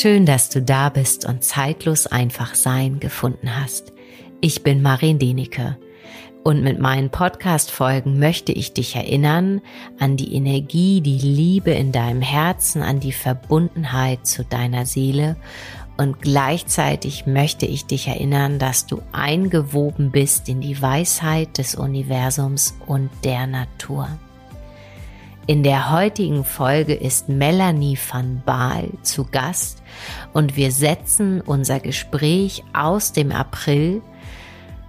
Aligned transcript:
Schön, 0.00 0.26
dass 0.26 0.48
du 0.48 0.62
da 0.62 0.90
bist 0.90 1.26
und 1.26 1.42
zeitlos 1.42 2.06
einfach 2.06 2.54
sein 2.54 3.00
gefunden 3.00 3.58
hast. 3.58 3.92
Ich 4.40 4.62
bin 4.62 4.80
Marin 4.80 5.18
Denike 5.18 5.76
und 6.44 6.62
mit 6.62 6.78
meinen 6.78 7.10
Podcast-Folgen 7.10 8.16
möchte 8.16 8.52
ich 8.52 8.72
dich 8.72 8.94
erinnern 8.94 9.60
an 9.98 10.16
die 10.16 10.36
Energie, 10.36 11.00
die 11.00 11.18
Liebe 11.18 11.72
in 11.72 11.90
deinem 11.90 12.22
Herzen, 12.22 12.80
an 12.82 13.00
die 13.00 13.10
Verbundenheit 13.10 14.24
zu 14.24 14.44
deiner 14.44 14.86
Seele 14.86 15.34
und 15.96 16.22
gleichzeitig 16.22 17.26
möchte 17.26 17.66
ich 17.66 17.86
dich 17.86 18.06
erinnern, 18.06 18.60
dass 18.60 18.86
du 18.86 19.02
eingewoben 19.10 20.12
bist 20.12 20.48
in 20.48 20.60
die 20.60 20.80
Weisheit 20.80 21.58
des 21.58 21.74
Universums 21.74 22.76
und 22.86 23.10
der 23.24 23.48
Natur. 23.48 24.08
In 25.48 25.62
der 25.62 25.90
heutigen 25.90 26.44
Folge 26.44 26.92
ist 26.92 27.30
Melanie 27.30 27.98
van 28.12 28.42
Baal 28.44 28.90
zu 29.00 29.24
Gast 29.24 29.82
und 30.34 30.56
wir 30.56 30.70
setzen 30.70 31.40
unser 31.40 31.80
Gespräch 31.80 32.64
aus 32.74 33.12
dem 33.12 33.32
April, 33.32 34.02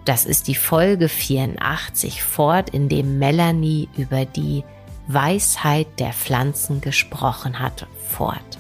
das 0.04 0.26
ist 0.26 0.50
die 0.50 0.56
Folge 0.56 1.08
84 1.08 2.22
fort, 2.22 2.72
in 2.72 2.90
dem 2.90 3.20
Melanie 3.20 3.88
über 3.96 4.26
die 4.26 4.66
Weisheit 5.08 5.88
der 5.98 6.12
Pflanzen 6.12 6.82
gesprochen 6.82 7.60
hat, 7.60 7.88
fort. 8.10 8.60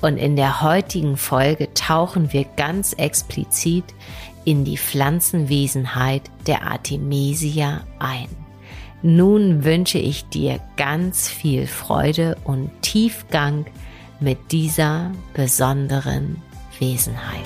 Und 0.00 0.16
in 0.16 0.36
der 0.36 0.62
heutigen 0.62 1.18
Folge 1.18 1.74
tauchen 1.74 2.32
wir 2.32 2.44
ganz 2.56 2.94
explizit 2.94 3.84
in 4.46 4.64
die 4.64 4.78
Pflanzenwesenheit 4.78 6.22
der 6.46 6.62
Artemisia 6.62 7.82
ein. 7.98 8.43
Nun 9.06 9.64
wünsche 9.64 9.98
ich 9.98 10.30
dir 10.30 10.60
ganz 10.78 11.28
viel 11.28 11.66
Freude 11.66 12.38
und 12.44 12.70
Tiefgang 12.80 13.66
mit 14.18 14.50
dieser 14.50 15.12
besonderen 15.34 16.40
Wesenheit. 16.78 17.44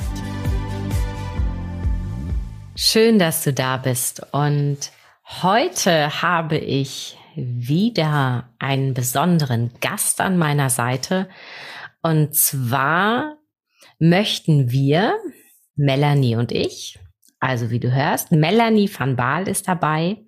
Schön, 2.76 3.18
dass 3.18 3.42
du 3.42 3.52
da 3.52 3.76
bist 3.76 4.24
und 4.32 4.78
heute 5.42 6.22
habe 6.22 6.58
ich 6.58 7.18
wieder 7.34 8.50
einen 8.60 8.94
besonderen 8.94 9.72
Gast 9.80 10.20
an 10.20 10.38
meiner 10.38 10.70
Seite 10.70 11.28
und 12.02 12.36
zwar 12.36 13.36
möchten 13.98 14.70
wir, 14.70 15.18
Melanie 15.74 16.36
und 16.36 16.52
ich, 16.52 17.00
also 17.40 17.70
wie 17.70 17.80
du 17.80 17.92
hörst, 17.92 18.30
Melanie 18.30 18.88
van 18.96 19.16
Baal 19.16 19.48
ist 19.48 19.66
dabei. 19.66 20.18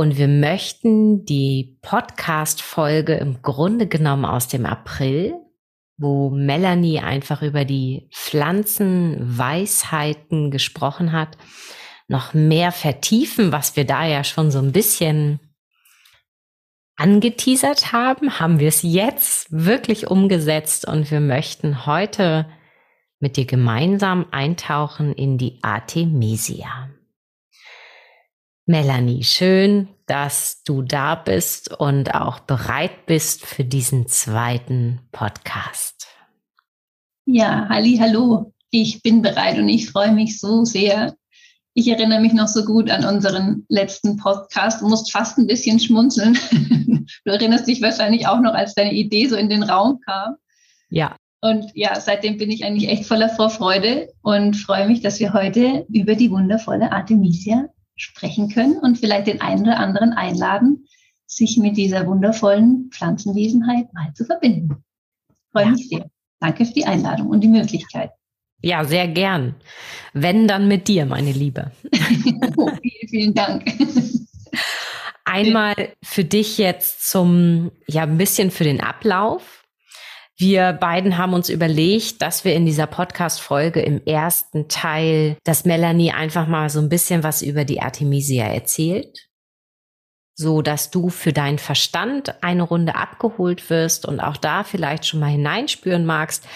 Und 0.00 0.16
wir 0.16 0.28
möchten 0.28 1.26
die 1.26 1.76
Podcast-Folge 1.82 3.16
im 3.16 3.42
Grunde 3.42 3.86
genommen 3.86 4.24
aus 4.24 4.48
dem 4.48 4.64
April, 4.64 5.34
wo 5.98 6.30
Melanie 6.30 7.00
einfach 7.00 7.42
über 7.42 7.66
die 7.66 8.08
Pflanzenweisheiten 8.10 10.50
gesprochen 10.50 11.12
hat, 11.12 11.36
noch 12.08 12.32
mehr 12.32 12.72
vertiefen, 12.72 13.52
was 13.52 13.76
wir 13.76 13.84
da 13.84 14.06
ja 14.06 14.24
schon 14.24 14.50
so 14.50 14.60
ein 14.60 14.72
bisschen 14.72 15.38
angeteasert 16.96 17.92
haben, 17.92 18.40
haben 18.40 18.58
wir 18.58 18.68
es 18.68 18.80
jetzt 18.80 19.48
wirklich 19.50 20.06
umgesetzt 20.06 20.88
und 20.88 21.10
wir 21.10 21.20
möchten 21.20 21.84
heute 21.84 22.46
mit 23.18 23.36
dir 23.36 23.44
gemeinsam 23.44 24.24
eintauchen 24.30 25.12
in 25.12 25.36
die 25.36 25.58
Artemisia. 25.60 26.88
Melanie, 28.70 29.24
schön, 29.24 29.88
dass 30.06 30.62
du 30.62 30.82
da 30.82 31.16
bist 31.16 31.76
und 31.80 32.14
auch 32.14 32.38
bereit 32.38 33.04
bist 33.04 33.44
für 33.44 33.64
diesen 33.64 34.06
zweiten 34.06 35.00
Podcast. 35.10 36.06
Ja, 37.26 37.68
halli, 37.68 37.96
hallo. 37.96 38.54
Ich 38.70 39.02
bin 39.02 39.22
bereit 39.22 39.58
und 39.58 39.68
ich 39.68 39.90
freue 39.90 40.12
mich 40.12 40.38
so 40.38 40.64
sehr, 40.64 41.16
ich 41.74 41.88
erinnere 41.88 42.20
mich 42.20 42.32
noch 42.32 42.46
so 42.46 42.64
gut 42.64 42.92
an 42.92 43.04
unseren 43.04 43.66
letzten 43.68 44.18
Podcast. 44.18 44.82
Du 44.82 44.88
musst 44.88 45.10
fast 45.10 45.36
ein 45.36 45.48
bisschen 45.48 45.80
schmunzeln. 45.80 46.38
Du 47.24 47.32
erinnerst 47.32 47.66
dich 47.66 47.82
wahrscheinlich 47.82 48.28
auch 48.28 48.38
noch, 48.38 48.54
als 48.54 48.74
deine 48.74 48.92
Idee 48.92 49.26
so 49.26 49.34
in 49.34 49.48
den 49.48 49.64
Raum 49.64 49.98
kam. 50.06 50.36
Ja. 50.90 51.16
Und 51.40 51.72
ja, 51.74 51.98
seitdem 51.98 52.36
bin 52.38 52.52
ich 52.52 52.64
eigentlich 52.64 52.88
echt 52.88 53.04
voller 53.04 53.30
Vorfreude 53.30 54.12
und 54.22 54.56
freue 54.56 54.86
mich, 54.86 55.00
dass 55.00 55.18
wir 55.18 55.32
heute 55.32 55.86
über 55.92 56.14
die 56.14 56.30
wundervolle 56.30 56.92
Artemisia 56.92 57.68
sprechen 58.00 58.48
können 58.48 58.78
und 58.78 58.98
vielleicht 58.98 59.26
den 59.26 59.40
einen 59.40 59.62
oder 59.62 59.78
anderen 59.78 60.12
einladen, 60.12 60.86
sich 61.26 61.56
mit 61.58 61.76
dieser 61.76 62.06
wundervollen 62.06 62.90
Pflanzenwesenheit 62.92 63.92
mal 63.92 64.12
zu 64.14 64.24
verbinden. 64.24 64.82
Freue 65.52 65.64
ja. 65.64 65.70
mich 65.70 65.88
sehr. 65.88 66.10
Danke 66.40 66.64
für 66.64 66.72
die 66.72 66.86
Einladung 66.86 67.28
und 67.28 67.42
die 67.42 67.48
Möglichkeit. 67.48 68.10
Ja, 68.62 68.84
sehr 68.84 69.08
gern. 69.08 69.54
Wenn 70.12 70.48
dann 70.48 70.68
mit 70.68 70.88
dir, 70.88 71.06
meine 71.06 71.32
Liebe. 71.32 71.70
oh, 72.56 72.70
vielen, 72.82 73.08
vielen 73.08 73.34
Dank. 73.34 73.72
Einmal 75.24 75.74
für 76.02 76.24
dich 76.24 76.58
jetzt 76.58 77.08
zum, 77.08 77.70
ja, 77.86 78.02
ein 78.02 78.18
bisschen 78.18 78.50
für 78.50 78.64
den 78.64 78.80
Ablauf. 78.80 79.59
Wir 80.40 80.72
beiden 80.72 81.18
haben 81.18 81.34
uns 81.34 81.50
überlegt, 81.50 82.22
dass 82.22 82.46
wir 82.46 82.54
in 82.54 82.64
dieser 82.64 82.86
Podcast-Folge 82.86 83.82
im 83.82 84.02
ersten 84.06 84.68
Teil, 84.68 85.36
dass 85.44 85.66
Melanie 85.66 86.12
einfach 86.12 86.46
mal 86.46 86.70
so 86.70 86.80
ein 86.80 86.88
bisschen 86.88 87.22
was 87.22 87.42
über 87.42 87.66
die 87.66 87.82
Artemisia 87.82 88.46
erzählt 88.46 89.30
so 90.40 90.62
dass 90.62 90.90
du 90.90 91.10
für 91.10 91.34
deinen 91.34 91.58
Verstand 91.58 92.42
eine 92.42 92.62
Runde 92.62 92.94
abgeholt 92.94 93.68
wirst 93.68 94.06
und 94.06 94.20
auch 94.20 94.38
da 94.38 94.64
vielleicht 94.64 95.04
schon 95.04 95.20
mal 95.20 95.28
hineinspüren 95.28 96.06
magst. 96.06 96.48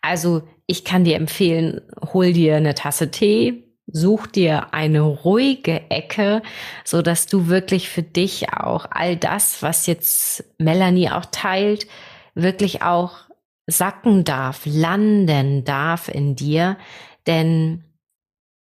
Also 0.00 0.42
ich 0.68 0.84
kann 0.84 1.02
dir 1.02 1.16
empfehlen, 1.16 1.80
hol 2.12 2.32
dir 2.32 2.54
eine 2.54 2.76
Tasse 2.76 3.10
Tee, 3.10 3.64
such 3.88 4.28
dir 4.28 4.72
eine 4.72 5.00
ruhige 5.00 5.90
Ecke, 5.90 6.42
so 6.84 7.02
dass 7.02 7.26
du 7.26 7.48
wirklich 7.48 7.88
für 7.88 8.04
dich 8.04 8.52
auch 8.52 8.86
all 8.92 9.16
das, 9.16 9.60
was 9.60 9.88
jetzt 9.88 10.44
Melanie 10.58 11.10
auch 11.10 11.26
teilt, 11.32 11.88
wirklich 12.36 12.82
auch 12.82 13.31
sacken 13.66 14.24
darf, 14.24 14.62
landen 14.64 15.64
darf 15.64 16.08
in 16.08 16.36
dir, 16.36 16.78
denn 17.26 17.84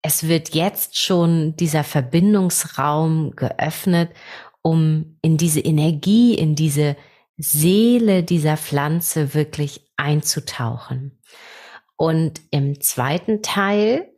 es 0.01 0.27
wird 0.27 0.53
jetzt 0.53 0.97
schon 0.97 1.55
dieser 1.55 1.83
Verbindungsraum 1.83 3.31
geöffnet 3.35 4.11
um 4.61 5.17
in 5.21 5.37
diese 5.37 5.61
Energie, 5.61 6.35
in 6.35 6.55
diese 6.55 6.95
Seele 7.37 8.23
dieser 8.23 8.57
Pflanze 8.57 9.33
wirklich 9.33 9.89
einzutauchen. 9.95 11.21
Und 11.95 12.41
im 12.51 12.81
zweiten 12.81 13.41
Teil 13.41 14.11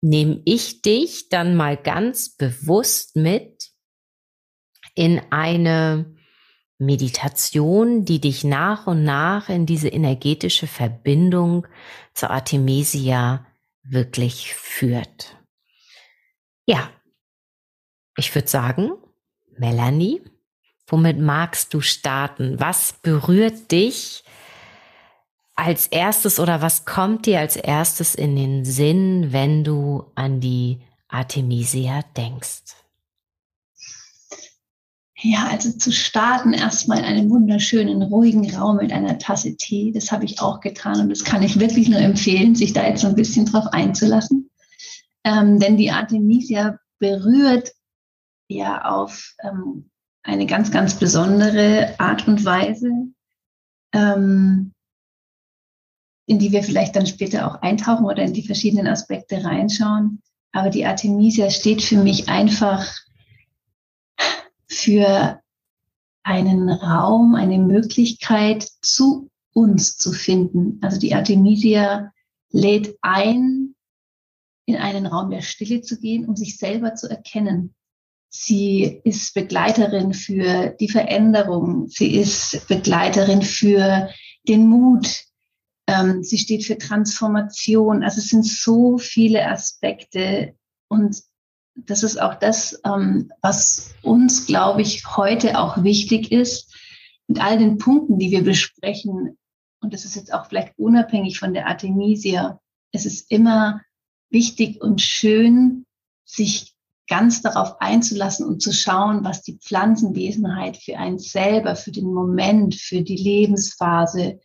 nehme 0.00 0.40
ich 0.44 0.82
dich 0.82 1.28
dann 1.28 1.56
mal 1.56 1.76
ganz 1.76 2.36
bewusst 2.36 3.16
mit 3.16 3.70
in 4.94 5.20
eine 5.30 6.14
Meditation, 6.84 8.04
die 8.04 8.20
dich 8.20 8.44
nach 8.44 8.86
und 8.86 9.04
nach 9.04 9.48
in 9.48 9.66
diese 9.66 9.88
energetische 9.88 10.66
Verbindung 10.66 11.66
zur 12.14 12.30
Artemisia 12.30 13.46
wirklich 13.82 14.54
führt. 14.54 15.36
Ja, 16.66 16.90
ich 18.16 18.34
würde 18.34 18.48
sagen, 18.48 18.92
Melanie, 19.56 20.22
womit 20.86 21.18
magst 21.18 21.74
du 21.74 21.80
starten? 21.80 22.60
Was 22.60 22.92
berührt 22.92 23.70
dich 23.72 24.24
als 25.54 25.86
erstes 25.86 26.38
oder 26.38 26.62
was 26.62 26.84
kommt 26.84 27.26
dir 27.26 27.40
als 27.40 27.56
erstes 27.56 28.14
in 28.14 28.36
den 28.36 28.64
Sinn, 28.64 29.32
wenn 29.32 29.64
du 29.64 30.10
an 30.14 30.40
die 30.40 30.80
Artemisia 31.08 32.02
denkst? 32.16 32.81
Ja, 35.24 35.46
also 35.48 35.70
zu 35.70 35.92
starten 35.92 36.52
erstmal 36.52 36.98
in 36.98 37.04
einem 37.04 37.30
wunderschönen, 37.30 38.02
ruhigen 38.02 38.52
Raum 38.56 38.78
mit 38.78 38.92
einer 38.92 39.18
Tasse 39.18 39.56
Tee. 39.56 39.92
Das 39.92 40.10
habe 40.10 40.24
ich 40.24 40.40
auch 40.40 40.58
getan 40.58 41.00
und 41.00 41.10
das 41.10 41.22
kann 41.22 41.44
ich 41.44 41.60
wirklich 41.60 41.88
nur 41.88 42.00
empfehlen, 42.00 42.56
sich 42.56 42.72
da 42.72 42.84
jetzt 42.84 43.02
so 43.02 43.06
ein 43.06 43.14
bisschen 43.14 43.46
drauf 43.46 43.66
einzulassen. 43.68 44.50
Ähm, 45.22 45.60
denn 45.60 45.76
die 45.76 45.92
Artemisia 45.92 46.80
berührt 46.98 47.70
ja 48.48 48.84
auf 48.84 49.34
ähm, 49.44 49.90
eine 50.24 50.46
ganz, 50.46 50.72
ganz 50.72 50.94
besondere 50.94 51.94
Art 51.98 52.26
und 52.26 52.44
Weise, 52.44 52.90
ähm, 53.92 54.72
in 56.26 56.40
die 56.40 56.50
wir 56.50 56.64
vielleicht 56.64 56.96
dann 56.96 57.06
später 57.06 57.46
auch 57.46 57.62
eintauchen 57.62 58.06
oder 58.06 58.24
in 58.24 58.32
die 58.32 58.46
verschiedenen 58.46 58.88
Aspekte 58.88 59.44
reinschauen. 59.44 60.20
Aber 60.50 60.68
die 60.68 60.84
Artemisia 60.84 61.48
steht 61.50 61.80
für 61.82 61.98
mich 61.98 62.28
einfach 62.28 62.84
für 64.82 65.40
einen 66.24 66.68
Raum, 66.68 67.34
eine 67.34 67.58
Möglichkeit 67.58 68.68
zu 68.80 69.30
uns 69.52 69.96
zu 69.96 70.12
finden. 70.12 70.78
Also 70.82 70.98
die 70.98 71.14
Artemisia 71.14 72.12
lädt 72.50 72.96
ein, 73.02 73.74
in 74.66 74.76
einen 74.76 75.06
Raum 75.06 75.30
der 75.30 75.42
Stille 75.42 75.82
zu 75.82 75.98
gehen, 75.98 76.28
um 76.28 76.36
sich 76.36 76.58
selber 76.58 76.94
zu 76.94 77.08
erkennen. 77.08 77.74
Sie 78.28 79.00
ist 79.04 79.34
Begleiterin 79.34 80.14
für 80.14 80.74
die 80.80 80.88
Veränderung. 80.88 81.88
Sie 81.88 82.16
ist 82.16 82.66
Begleiterin 82.68 83.42
für 83.42 84.08
den 84.48 84.66
Mut, 84.66 85.24
Ähm, 85.88 86.22
sie 86.22 86.38
steht 86.38 86.64
für 86.64 86.78
Transformation. 86.78 88.02
Also 88.02 88.18
es 88.18 88.28
sind 88.28 88.46
so 88.46 88.98
viele 88.98 89.48
Aspekte 89.48 90.54
und 90.88 91.20
das 91.74 92.02
ist 92.02 92.20
auch 92.20 92.34
das, 92.34 92.80
ähm, 92.84 93.32
was 93.40 93.94
uns, 94.02 94.46
glaube 94.46 94.82
ich, 94.82 95.16
heute 95.16 95.58
auch 95.58 95.82
wichtig 95.82 96.30
ist. 96.30 96.74
Mit 97.28 97.40
all 97.40 97.58
den 97.58 97.78
Punkten, 97.78 98.18
die 98.18 98.30
wir 98.30 98.44
besprechen, 98.44 99.38
und 99.80 99.94
das 99.94 100.04
ist 100.04 100.16
jetzt 100.16 100.32
auch 100.32 100.46
vielleicht 100.46 100.78
unabhängig 100.78 101.38
von 101.38 101.54
der 101.54 101.66
Artemisia, 101.66 102.60
es 102.92 103.06
ist 103.06 103.30
immer 103.30 103.80
wichtig 104.30 104.80
und 104.80 105.00
schön, 105.00 105.86
sich 106.24 106.74
ganz 107.08 107.42
darauf 107.42 107.80
einzulassen 107.80 108.46
und 108.46 108.62
zu 108.62 108.72
schauen, 108.72 109.24
was 109.24 109.42
die 109.42 109.58
Pflanzenwesenheit 109.58 110.76
für 110.76 110.98
einen 110.98 111.18
selber, 111.18 111.76
für 111.76 111.90
den 111.90 112.12
Moment, 112.12 112.74
für 112.74 113.02
die 113.02 113.16
Lebensphase 113.16 114.40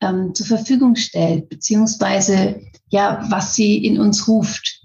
ähm, 0.00 0.34
zur 0.34 0.46
Verfügung 0.46 0.96
stellt, 0.96 1.48
beziehungsweise 1.48 2.62
ja, 2.88 3.26
was 3.28 3.54
sie 3.54 3.84
in 3.84 4.00
uns 4.00 4.28
ruft. 4.28 4.77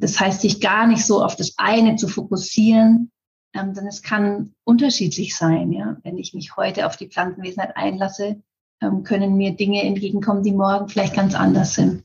Das 0.00 0.18
heißt, 0.18 0.40
sich 0.40 0.60
gar 0.60 0.86
nicht 0.86 1.04
so 1.04 1.22
auf 1.22 1.36
das 1.36 1.54
eine 1.58 1.96
zu 1.96 2.08
fokussieren, 2.08 3.10
ähm, 3.54 3.74
denn 3.74 3.86
es 3.86 4.02
kann 4.02 4.54
unterschiedlich 4.64 5.36
sein. 5.36 5.72
Ja? 5.72 5.96
Wenn 6.02 6.18
ich 6.18 6.34
mich 6.34 6.56
heute 6.56 6.86
auf 6.86 6.96
die 6.96 7.08
Pflanzenwesenheit 7.08 7.76
einlasse, 7.76 8.42
ähm, 8.80 9.02
können 9.02 9.36
mir 9.36 9.52
Dinge 9.52 9.82
entgegenkommen, 9.82 10.42
die 10.42 10.52
morgen 10.52 10.88
vielleicht 10.88 11.14
ganz 11.14 11.34
anders 11.34 11.74
sind. 11.74 12.04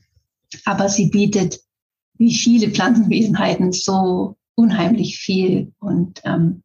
Aber 0.64 0.88
sie 0.88 1.08
bietet 1.08 1.60
wie 2.18 2.34
viele 2.34 2.70
Pflanzenwesenheiten 2.70 3.72
so 3.72 4.36
unheimlich 4.54 5.18
viel. 5.18 5.72
Und 5.78 6.20
ähm, 6.24 6.62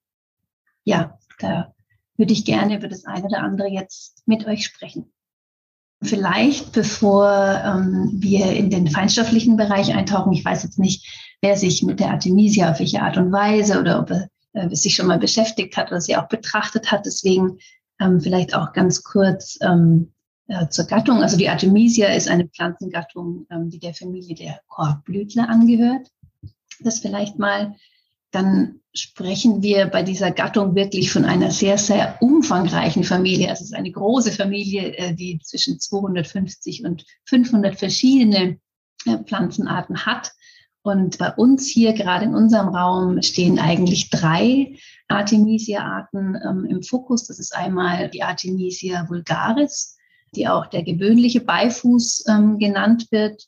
ja, 0.84 1.18
da 1.40 1.74
würde 2.18 2.34
ich 2.34 2.46
gerne 2.46 2.78
über 2.78 2.88
das 2.88 3.06
eine 3.06 3.26
oder 3.26 3.40
andere 3.40 3.70
jetzt 3.70 4.24
mit 4.28 4.46
euch 4.46 4.66
sprechen. 4.66 5.12
Vielleicht, 6.04 6.72
bevor 6.72 7.30
ähm, 7.64 8.10
wir 8.14 8.54
in 8.54 8.70
den 8.72 8.88
feinstofflichen 8.88 9.56
Bereich 9.56 9.94
eintauchen, 9.94 10.34
ich 10.34 10.44
weiß 10.44 10.64
jetzt 10.64 10.80
nicht, 10.80 11.36
wer 11.42 11.58
sich 11.58 11.84
mit 11.84 12.00
der 12.00 12.10
Artemisia 12.10 12.72
auf 12.72 12.80
welche 12.80 13.02
Art 13.02 13.18
und 13.18 13.32
Weise 13.32 13.80
oder 13.80 14.00
ob 14.00 14.10
er 14.10 14.28
äh, 14.54 14.76
sich 14.76 14.96
schon 14.96 15.08
mal 15.08 15.20
beschäftigt 15.20 15.78
hat 15.78 15.92
oder 15.92 16.02
sie 16.02 16.18
auch 16.18 16.28
betrachtet 16.28 16.92
hat. 16.92 17.06
Deswegen 17.06 17.60
ähm, 18.00 18.20
vielleicht 18.20 18.56
auch 18.56 18.74
ganz 18.74 19.04
kurz 19.04 19.60
ähm, 19.62 20.12
äh, 20.48 20.68
zur 20.70 20.86
Gattung. 20.86 21.22
Also 21.22 21.38
die 21.38 21.50
Artemisia 21.50 22.10
ist 22.10 22.28
eine 22.28 22.48
Pflanzengattung, 22.48 23.46
ähm, 23.52 23.70
die 23.70 23.80
der 23.80 23.94
Familie 23.94 24.36
der 24.36 24.60
Korbblütler 24.68 25.48
angehört. 25.48 26.08
Das 26.80 27.00
vielleicht 27.00 27.38
mal 27.38 27.76
dann 28.32 28.82
sprechen 28.94 29.62
wir 29.62 29.88
bei 29.88 30.04
dieser 30.04 30.32
Gattung 30.32 30.76
wirklich 30.76 31.12
von 31.12 31.26
einer 31.26 31.52
sehr, 31.52 31.78
sehr 31.78 32.18
umfangreichen 32.22 33.04
Familie. 33.04 33.50
Also 33.50 33.64
es 33.64 33.72
ist 33.72 33.76
eine 33.76 33.92
große 33.92 34.32
Familie, 34.32 34.98
äh, 34.98 35.14
die 35.14 35.40
zwischen 35.40 35.80
250 35.80 36.84
und 36.84 37.06
500 37.26 37.78
verschiedene 37.78 38.58
äh, 39.06 39.18
Pflanzenarten 39.24 40.06
hat. 40.06 40.32
Und 40.84 41.20
bei 41.20 41.32
uns 41.32 41.68
hier, 41.68 41.94
gerade 41.94 42.26
in 42.26 42.34
unserem 42.34 42.70
Raum, 42.70 43.22
stehen 43.22 43.60
eigentlich 43.60 44.10
drei 44.10 44.76
Artemisia-Arten 45.08 46.38
ähm, 46.44 46.66
im 46.66 46.84
Fokus. 46.84 47.28
Das 47.28 47.40
ist 47.40 47.56
einmal 47.56 48.10
die 48.10 48.24
Artemisia 48.24 49.08
vulgaris, 49.08 49.98
die 50.36 50.48
auch 50.48 50.66
der 50.68 50.84
gewöhnliche 50.84 51.42
Beifuß 51.42 52.26
ähm, 52.28 52.58
genannt 52.58 53.08
wird 53.12 53.48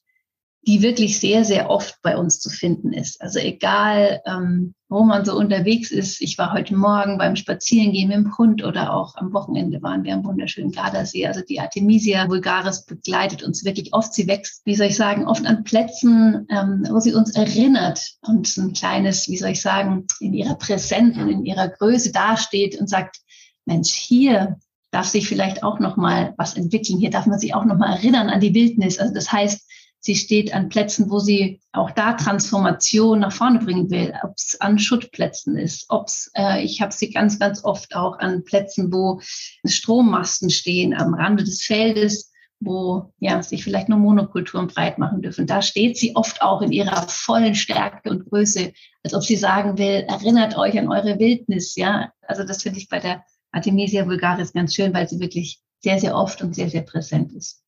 die 0.65 0.81
wirklich 0.81 1.19
sehr, 1.19 1.43
sehr 1.43 1.69
oft 1.69 2.01
bei 2.01 2.17
uns 2.17 2.39
zu 2.39 2.49
finden 2.49 2.93
ist. 2.93 3.21
Also 3.21 3.39
egal, 3.39 4.21
ähm, 4.25 4.73
wo 4.87 5.03
man 5.03 5.25
so 5.25 5.35
unterwegs 5.35 5.91
ist. 5.91 6.21
Ich 6.21 6.37
war 6.37 6.53
heute 6.53 6.75
Morgen 6.75 7.17
beim 7.17 7.35
Spazierengehen 7.35 8.07
mit 8.07 8.17
dem 8.17 8.37
Hund 8.37 8.63
oder 8.63 8.93
auch 8.93 9.15
am 9.15 9.33
Wochenende 9.33 9.81
waren 9.81 10.03
wir 10.03 10.13
am 10.13 10.23
wunderschönen 10.23 10.71
Gardasee. 10.71 11.25
Also 11.25 11.41
die 11.41 11.59
Artemisia 11.59 12.29
vulgaris 12.29 12.85
begleitet 12.85 13.43
uns 13.43 13.65
wirklich 13.65 13.93
oft. 13.93 14.13
Sie 14.13 14.27
wächst, 14.27 14.61
wie 14.65 14.75
soll 14.75 14.87
ich 14.87 14.95
sagen, 14.95 15.27
oft 15.27 15.45
an 15.45 15.63
Plätzen, 15.63 16.47
ähm, 16.49 16.87
wo 16.89 16.99
sie 16.99 17.13
uns 17.13 17.35
erinnert 17.35 18.01
und 18.21 18.55
ein 18.55 18.73
kleines, 18.73 19.27
wie 19.27 19.37
soll 19.37 19.49
ich 19.49 19.61
sagen, 19.61 20.05
in 20.19 20.33
ihrer 20.33 20.55
Präsenz 20.55 21.17
und 21.17 21.27
in 21.27 21.45
ihrer 21.45 21.67
Größe 21.67 22.11
dasteht 22.13 22.79
und 22.79 22.89
sagt, 22.89 23.17
Mensch, 23.65 23.91
hier 23.91 24.57
darf 24.91 25.07
sich 25.07 25.27
vielleicht 25.27 25.63
auch 25.63 25.79
noch 25.79 25.97
mal 25.97 26.35
was 26.37 26.55
entwickeln. 26.55 26.99
Hier 26.99 27.09
darf 27.09 27.25
man 27.25 27.39
sich 27.39 27.53
auch 27.55 27.65
noch 27.65 27.77
mal 27.77 27.93
erinnern 27.95 28.29
an 28.29 28.39
die 28.39 28.53
Wildnis. 28.53 28.99
Also 28.99 29.13
das 29.13 29.31
heißt, 29.31 29.67
Sie 30.05 30.15
steht 30.17 30.53
an 30.53 30.67
Plätzen, 30.67 31.09
wo 31.09 31.19
sie 31.19 31.61
auch 31.71 31.89
da 31.91 32.13
Transformation 32.13 33.19
nach 33.19 33.31
vorne 33.31 33.59
bringen 33.59 33.89
will, 33.89 34.13
ob 34.21 34.33
es 34.35 34.59
an 34.59 34.77
Schuttplätzen 34.77 35.57
ist, 35.57 35.85
ob 35.87 36.07
es, 36.07 36.29
äh, 36.35 36.61
ich 36.61 36.81
habe 36.81 36.91
sie 36.91 37.09
ganz, 37.09 37.39
ganz 37.39 37.63
oft 37.63 37.95
auch 37.95 38.19
an 38.19 38.43
Plätzen, 38.43 38.91
wo 38.91 39.21
Strommasten 39.65 40.49
stehen 40.49 40.93
am 40.93 41.13
Rande 41.13 41.45
des 41.45 41.63
Feldes, 41.63 42.33
wo 42.59 43.13
ja, 43.19 43.41
sich 43.41 43.63
vielleicht 43.63 43.87
nur 43.87 43.97
Monokulturen 43.97 44.67
breit 44.67 44.97
machen 44.97 45.21
dürfen. 45.21 45.47
Da 45.47 45.61
steht 45.61 45.95
sie 45.97 46.17
oft 46.17 46.41
auch 46.41 46.61
in 46.61 46.73
ihrer 46.73 47.07
vollen 47.07 47.55
Stärke 47.55 48.09
und 48.09 48.29
Größe, 48.29 48.73
als 49.03 49.13
ob 49.13 49.23
sie 49.23 49.37
sagen 49.37 49.77
will, 49.77 50.05
erinnert 50.09 50.57
euch 50.57 50.77
an 50.77 50.89
eure 50.89 51.17
Wildnis. 51.17 51.75
Ja, 51.75 52.11
also 52.27 52.43
das 52.43 52.63
finde 52.63 52.79
ich 52.79 52.89
bei 52.89 52.99
der 52.99 53.23
Artemisia 53.53 54.05
vulgaris 54.05 54.51
ganz 54.51 54.75
schön, 54.75 54.93
weil 54.93 55.07
sie 55.07 55.21
wirklich 55.21 55.61
sehr, 55.79 55.97
sehr 55.97 56.13
oft 56.13 56.41
und 56.41 56.53
sehr, 56.55 56.69
sehr 56.69 56.81
präsent 56.81 57.31
ist. 57.31 57.62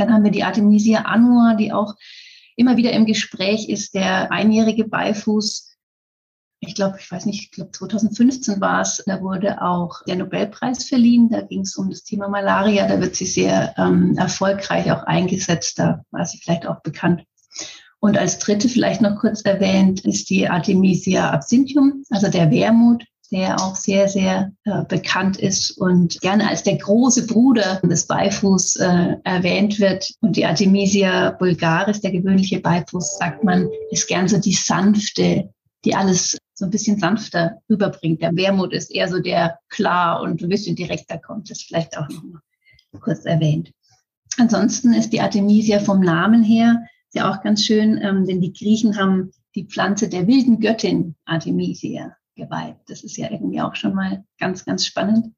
Dann 0.00 0.12
haben 0.12 0.24
wir 0.24 0.30
die 0.30 0.44
Artemisia 0.44 1.02
annua, 1.02 1.54
die 1.54 1.72
auch 1.72 1.94
immer 2.56 2.76
wieder 2.76 2.92
im 2.92 3.06
Gespräch 3.06 3.68
ist, 3.68 3.94
der 3.94 4.32
einjährige 4.32 4.84
Beifuß. 4.84 5.68
Ich 6.62 6.74
glaube, 6.74 6.98
ich 7.00 7.10
weiß 7.10 7.24
nicht, 7.26 7.42
ich 7.42 7.50
glaube 7.52 7.70
2015 7.70 8.60
war 8.60 8.82
es, 8.82 9.02
da 9.06 9.22
wurde 9.22 9.62
auch 9.62 10.04
der 10.04 10.16
Nobelpreis 10.16 10.84
verliehen. 10.84 11.30
Da 11.30 11.40
ging 11.40 11.60
es 11.60 11.76
um 11.76 11.88
das 11.88 12.04
Thema 12.04 12.28
Malaria. 12.28 12.86
Da 12.86 13.00
wird 13.00 13.16
sie 13.16 13.26
sehr 13.26 13.74
ähm, 13.78 14.16
erfolgreich 14.18 14.92
auch 14.92 15.04
eingesetzt. 15.04 15.78
Da 15.78 16.04
war 16.10 16.26
sie 16.26 16.38
vielleicht 16.38 16.66
auch 16.66 16.82
bekannt. 16.82 17.24
Und 17.98 18.16
als 18.16 18.38
dritte 18.38 18.68
vielleicht 18.68 19.02
noch 19.02 19.18
kurz 19.18 19.42
erwähnt 19.42 20.04
ist 20.06 20.30
die 20.30 20.48
Artemisia 20.48 21.30
absinthium, 21.30 22.02
also 22.08 22.28
der 22.28 22.50
Wermut 22.50 23.04
der 23.30 23.60
auch 23.60 23.76
sehr, 23.76 24.08
sehr 24.08 24.52
äh, 24.64 24.84
bekannt 24.84 25.36
ist 25.36 25.70
und 25.78 26.20
gerne 26.20 26.48
als 26.48 26.62
der 26.62 26.76
große 26.76 27.26
Bruder 27.26 27.80
des 27.84 28.06
Beifuß 28.06 28.76
äh, 28.76 29.16
erwähnt 29.24 29.78
wird. 29.78 30.10
Und 30.20 30.36
die 30.36 30.44
Artemisia 30.44 31.36
vulgaris, 31.38 32.00
der 32.00 32.10
gewöhnliche 32.10 32.60
Beifuß, 32.60 33.18
sagt 33.18 33.44
man, 33.44 33.68
ist 33.90 34.08
gern 34.08 34.28
so 34.28 34.38
die 34.38 34.52
sanfte, 34.52 35.50
die 35.84 35.94
alles 35.94 36.36
so 36.54 36.64
ein 36.64 36.70
bisschen 36.70 36.98
sanfter 36.98 37.58
überbringt. 37.68 38.20
Der 38.20 38.34
Wermut 38.34 38.72
ist 38.72 38.90
eher 38.90 39.08
so 39.08 39.20
der 39.20 39.58
klar 39.68 40.20
und 40.20 40.42
ein 40.42 40.48
bisschen 40.48 40.76
direkter 40.76 41.18
kommt. 41.18 41.50
Das 41.50 41.62
vielleicht 41.62 41.96
auch 41.96 42.08
noch 42.08 42.22
mal 42.22 42.42
kurz 43.00 43.24
erwähnt. 43.24 43.72
Ansonsten 44.38 44.92
ist 44.92 45.12
die 45.12 45.20
Artemisia 45.20 45.80
vom 45.80 46.00
Namen 46.00 46.42
her 46.42 46.84
ja 47.12 47.30
auch 47.30 47.42
ganz 47.42 47.64
schön, 47.64 47.98
ähm, 48.02 48.26
denn 48.26 48.40
die 48.40 48.52
Griechen 48.52 48.96
haben 48.96 49.32
die 49.54 49.66
Pflanze 49.66 50.08
der 50.08 50.26
wilden 50.26 50.60
Göttin 50.60 51.16
Artemisia 51.24 52.16
geweiht. 52.36 52.76
Das 52.86 53.02
ist 53.02 53.16
ja 53.16 53.30
irgendwie 53.30 53.60
auch 53.60 53.74
schon 53.74 53.94
mal 53.94 54.24
ganz, 54.38 54.64
ganz 54.64 54.86
spannend. 54.86 55.34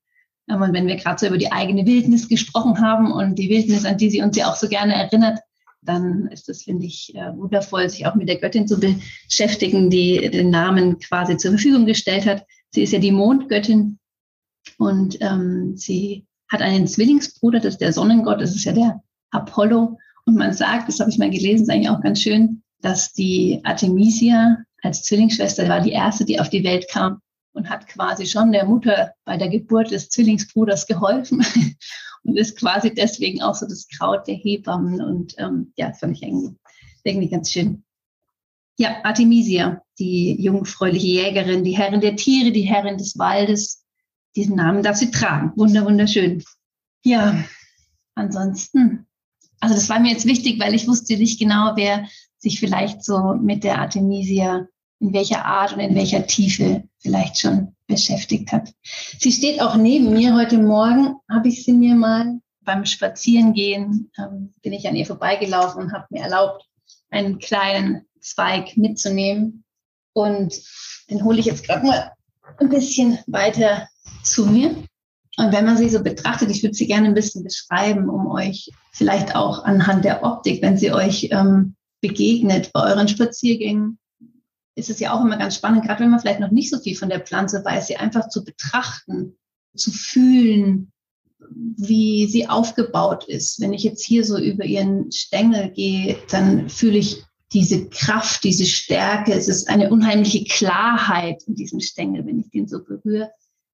Und 0.49 0.73
wenn 0.73 0.87
wir 0.87 0.97
gerade 0.97 1.19
so 1.19 1.27
über 1.27 1.39
die 1.39 1.53
eigene 1.53 1.87
Wildnis 1.87 2.29
gesprochen 2.29 2.81
haben 2.81 3.13
und 3.13 3.37
die 3.37 3.49
Wildnis, 3.49 3.85
an 3.85 3.97
die 3.97 4.11
sie 4.11 4.23
uns 4.23 4.37
ja 4.37 4.51
auch 4.51 4.57
so 4.57 4.69
gerne 4.69 4.95
erinnert, 4.95 5.39
dann 5.83 6.27
ist 6.29 6.49
das, 6.49 6.63
finde 6.63 6.87
ich, 6.87 7.15
äh, 7.15 7.37
wundervoll, 7.37 7.89
sich 7.89 8.07
auch 8.07 8.15
mit 8.15 8.29
der 8.29 8.39
Göttin 8.39 8.69
zu 8.69 8.79
beschäftigen, 8.79 9.91
die 9.91 10.31
den 10.31 10.51
Namen 10.51 10.99
quasi 10.99 11.37
zur 11.37 11.53
Verfügung 11.53 11.87
gestellt 11.87 12.27
hat. 12.27 12.47
Sie 12.71 12.83
ist 12.83 12.93
ja 12.93 12.99
die 12.99 13.13
Mondgöttin 13.13 13.99
und 14.79 15.19
ähm, 15.21 15.77
sie 15.77 16.27
hat 16.49 16.63
einen 16.63 16.87
Zwillingsbruder, 16.87 17.59
das 17.59 17.75
ist 17.75 17.81
der 17.81 17.93
Sonnengott, 17.93 18.41
das 18.41 18.55
ist 18.55 18.65
ja 18.65 18.73
der 18.73 19.03
Apollo. 19.31 19.99
Und 20.25 20.37
man 20.37 20.53
sagt, 20.53 20.89
das 20.89 21.01
habe 21.01 21.11
ich 21.11 21.19
mal 21.19 21.31
gelesen, 21.31 21.65
ist 21.65 21.71
eigentlich 21.71 21.91
auch 21.91 22.01
ganz 22.01 22.21
schön, 22.21 22.63
dass 22.81 23.13
die 23.13 23.61
Artemisia 23.65 24.59
als 24.83 25.03
Zwillingsschwester 25.03 25.69
war 25.69 25.81
die 25.81 25.93
erste, 25.93 26.25
die 26.25 26.41
auf 26.41 26.51
die 26.51 26.65
Welt 26.65 26.89
kam 26.91 27.21
und 27.53 27.71
hat 27.71 27.87
quasi 27.87 28.27
schon 28.27 28.53
der 28.53 28.67
Mutter 28.67 29.13
bei 29.25 29.37
der 29.37 29.49
Geburt 29.49 29.91
des 29.91 30.09
Zwillingsbruders 30.11 30.87
geholfen 30.87 31.45
und 32.25 32.37
ist 32.37 32.59
quasi 32.59 32.93
deswegen 32.93 33.43
auch 33.43 33.55
so 33.55 33.67
das 33.67 33.87
Kraut 33.89 34.27
der 34.27 34.35
Hebammen 34.35 35.01
und 35.01 35.35
ähm, 35.39 35.73
ja, 35.77 35.89
das 35.89 36.01
fand 36.01 36.17
ich 36.17 36.23
irgendwie, 36.23 36.57
irgendwie 37.05 37.29
ganz 37.29 37.51
schön. 37.51 37.85
Ja, 38.79 39.05
Artemisia, 39.05 39.83
die 39.99 40.41
jungfräuliche 40.43 41.07
Jägerin, 41.07 41.63
die 41.63 41.77
Herrin 41.77 42.01
der 42.01 42.17
Tiere, 42.17 42.53
die 42.53 42.63
Herrin 42.63 42.99
des 42.99 43.19
Waldes. 43.19 43.85
Diesen 44.35 44.57
Namen 44.57 44.83
darf 44.83 44.97
sie 44.97 45.11
tragen. 45.11 45.53
Wunder, 45.57 45.85
wunderschön. 45.85 46.43
Ja, 47.05 47.45
ansonsten, 48.15 49.07
also 49.61 49.75
das 49.75 49.91
war 49.91 50.01
mir 50.01 50.13
jetzt 50.13 50.25
wichtig, 50.25 50.59
weil 50.59 50.75
ich 50.75 50.89
wusste 50.89 51.17
nicht 51.19 51.39
genau, 51.39 51.73
wer 51.77 52.09
sich 52.39 52.59
vielleicht 52.59 53.05
so 53.05 53.35
mit 53.35 53.63
der 53.63 53.79
Artemisia 53.79 54.67
in 55.03 55.13
welcher 55.13 55.45
Art 55.45 55.73
und 55.73 55.81
in 55.81 55.97
welcher 55.97 56.27
Tiefe 56.27 56.85
vielleicht 56.99 57.39
schon 57.39 57.75
beschäftigt 57.89 58.53
hat. 58.53 58.73
Sie 59.19 59.33
steht 59.33 59.61
auch 59.61 59.75
neben 59.75 60.13
mir. 60.13 60.35
Heute 60.35 60.59
Morgen 60.59 61.17
habe 61.29 61.49
ich 61.49 61.65
sie 61.65 61.73
mir 61.73 61.97
mal 61.97 62.39
beim 62.61 62.87
Spazierengehen, 62.87 64.13
ähm, 64.17 64.55
bin 64.63 64.73
ich 64.73 64.87
an 64.87 64.95
ihr 64.95 65.05
vorbeigelaufen 65.05 65.83
und 65.83 65.93
habe 65.93 66.07
mir 66.11 66.23
erlaubt, 66.23 66.65
einen 67.11 67.41
kleinen 67.41 68.07
Zweig 68.21 68.77
mitzunehmen. 68.77 69.65
Und 70.13 70.55
den 71.11 71.25
hole 71.25 71.41
ich 71.41 71.47
jetzt 71.47 71.67
gerade 71.67 71.85
mal 71.85 72.13
ein 72.59 72.69
bisschen 72.69 73.19
weiter 73.27 73.89
zu 74.23 74.47
mir. 74.47 74.69
Und 75.37 75.53
wenn 75.53 75.65
man 75.65 75.79
sie 75.79 75.89
so 75.89 76.01
betrachtet, 76.01 76.51
ich 76.51 76.63
würde 76.63 76.77
sie 76.77 76.87
gerne 76.87 77.09
ein 77.09 77.15
bisschen 77.15 77.43
beschreiben, 77.43 78.09
um 78.09 78.29
euch 78.29 78.71
vielleicht 78.93 79.35
auch 79.35 79.65
anhand 79.65 80.05
der 80.05 80.23
Optik, 80.23 80.63
wenn 80.63 80.79
sie 80.79 80.93
euch 80.93 81.29
ähm, 81.33 81.75
begegnet 82.01 82.73
bei 82.73 82.85
euren 82.85 83.09
Spaziergängen, 83.09 83.99
ist 84.75 84.91
es 84.91 85.01
ja 85.01 85.13
auch 85.13 85.25
immer 85.25 85.37
ganz 85.37 85.55
spannend, 85.55 85.85
gerade 85.85 86.01
wenn 86.01 86.11
man 86.11 86.21
vielleicht 86.21 86.41
noch 86.41 86.51
nicht 86.51 86.71
so 86.71 86.79
viel 86.79 86.97
von 86.97 87.09
der 87.09 87.21
Pflanze 87.21 87.65
weiß, 87.65 87.89
sie 87.89 87.97
einfach 87.97 88.29
zu 88.29 88.45
betrachten, 88.45 89.37
zu 89.75 89.91
fühlen, 89.91 90.93
wie 91.77 92.27
sie 92.27 92.49
aufgebaut 92.49 93.25
ist. 93.25 93.61
Wenn 93.61 93.73
ich 93.73 93.83
jetzt 93.83 94.05
hier 94.05 94.25
so 94.25 94.39
über 94.39 94.65
ihren 94.65 95.11
Stängel 95.13 95.71
gehe, 95.71 96.17
dann 96.31 96.69
fühle 96.69 96.99
ich 96.99 97.23
diese 97.53 97.89
Kraft, 97.89 98.45
diese 98.45 98.65
Stärke. 98.65 99.33
Es 99.33 99.49
ist 99.49 99.69
eine 99.69 99.91
unheimliche 99.91 100.45
Klarheit 100.45 101.43
in 101.47 101.55
diesem 101.55 101.81
Stängel, 101.81 102.25
wenn 102.27 102.41
ich 102.41 102.51
den 102.51 102.67
so 102.67 102.83
berühre. 102.83 103.31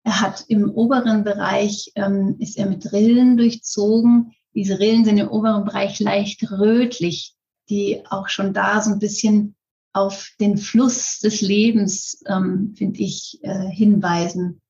Er 0.03 0.21
hat 0.21 0.45
im 0.47 0.69
oberen 0.69 1.23
Bereich, 1.23 1.91
ähm, 1.95 2.35
ist 2.39 2.57
er 2.57 2.67
mit 2.67 2.91
Rillen 2.91 3.37
durchzogen. 3.37 4.33
Diese 4.53 4.79
Rillen 4.79 5.05
sind 5.05 5.17
im 5.17 5.29
oberen 5.29 5.63
Bereich 5.63 5.99
leicht 5.99 6.51
rötlich, 6.51 7.35
die 7.69 8.01
auch 8.09 8.27
schon 8.27 8.53
da 8.53 8.81
so 8.81 8.91
ein 8.91 8.99
bisschen 8.99 9.55
auf 9.93 10.31
den 10.39 10.57
Fluss 10.57 11.19
des 11.19 11.41
Lebens, 11.41 12.23
ähm, 12.27 12.73
finde 12.75 13.01
ich, 13.01 13.39
äh, 13.43 13.69
hinweisen. 13.69 14.61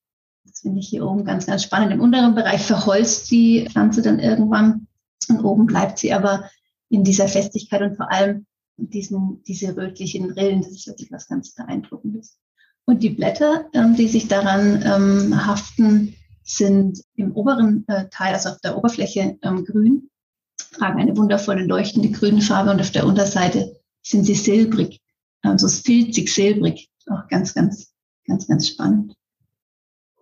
Das 0.45 0.59
finde 0.59 0.79
ich 0.79 0.89
hier 0.89 1.05
oben 1.05 1.23
ganz, 1.23 1.45
ganz 1.45 1.63
spannend. 1.63 1.93
Im 1.93 2.01
unteren 2.01 2.35
Bereich 2.35 2.61
verholzt 2.61 3.31
die 3.31 3.67
Pflanze 3.69 4.01
dann 4.01 4.19
irgendwann 4.19 4.87
und 5.29 5.43
oben 5.43 5.65
bleibt 5.65 5.97
sie 5.97 6.13
aber 6.13 6.49
in 6.89 7.03
dieser 7.03 7.27
Festigkeit 7.27 7.81
und 7.81 7.95
vor 7.95 8.11
allem 8.11 8.45
diesen, 8.77 9.41
diese 9.47 9.75
rötlichen 9.75 10.31
Rillen. 10.31 10.61
Das 10.61 10.71
ist 10.71 10.87
wirklich 10.87 11.11
was 11.11 11.27
ganz 11.27 11.55
Beeindruckendes. 11.55 12.37
Und 12.85 13.01
die 13.01 13.11
Blätter, 13.11 13.65
ähm, 13.73 13.95
die 13.95 14.09
sich 14.09 14.27
daran 14.27 14.81
ähm, 14.85 15.47
haften, 15.47 16.15
sind 16.43 17.01
im 17.15 17.31
oberen 17.31 17.85
äh, 17.87 18.09
Teil, 18.09 18.33
also 18.33 18.49
auf 18.49 18.59
der 18.59 18.77
Oberfläche 18.77 19.37
ähm, 19.41 19.63
grün, 19.63 20.09
tragen 20.73 20.99
eine 20.99 21.15
wundervolle 21.15 21.63
leuchtende 21.63 22.11
grüne 22.11 22.41
Farbe 22.41 22.71
und 22.71 22.81
auf 22.81 22.91
der 22.91 23.05
Unterseite 23.05 23.79
sind 24.01 24.25
sie 24.25 24.35
silbrig, 24.35 24.99
also 25.43 25.67
filzig 25.67 26.33
silbrig. 26.33 26.89
Auch 27.07 27.27
ganz, 27.27 27.53
ganz, 27.53 27.93
ganz, 28.25 28.47
ganz 28.47 28.67
spannend. 28.67 29.13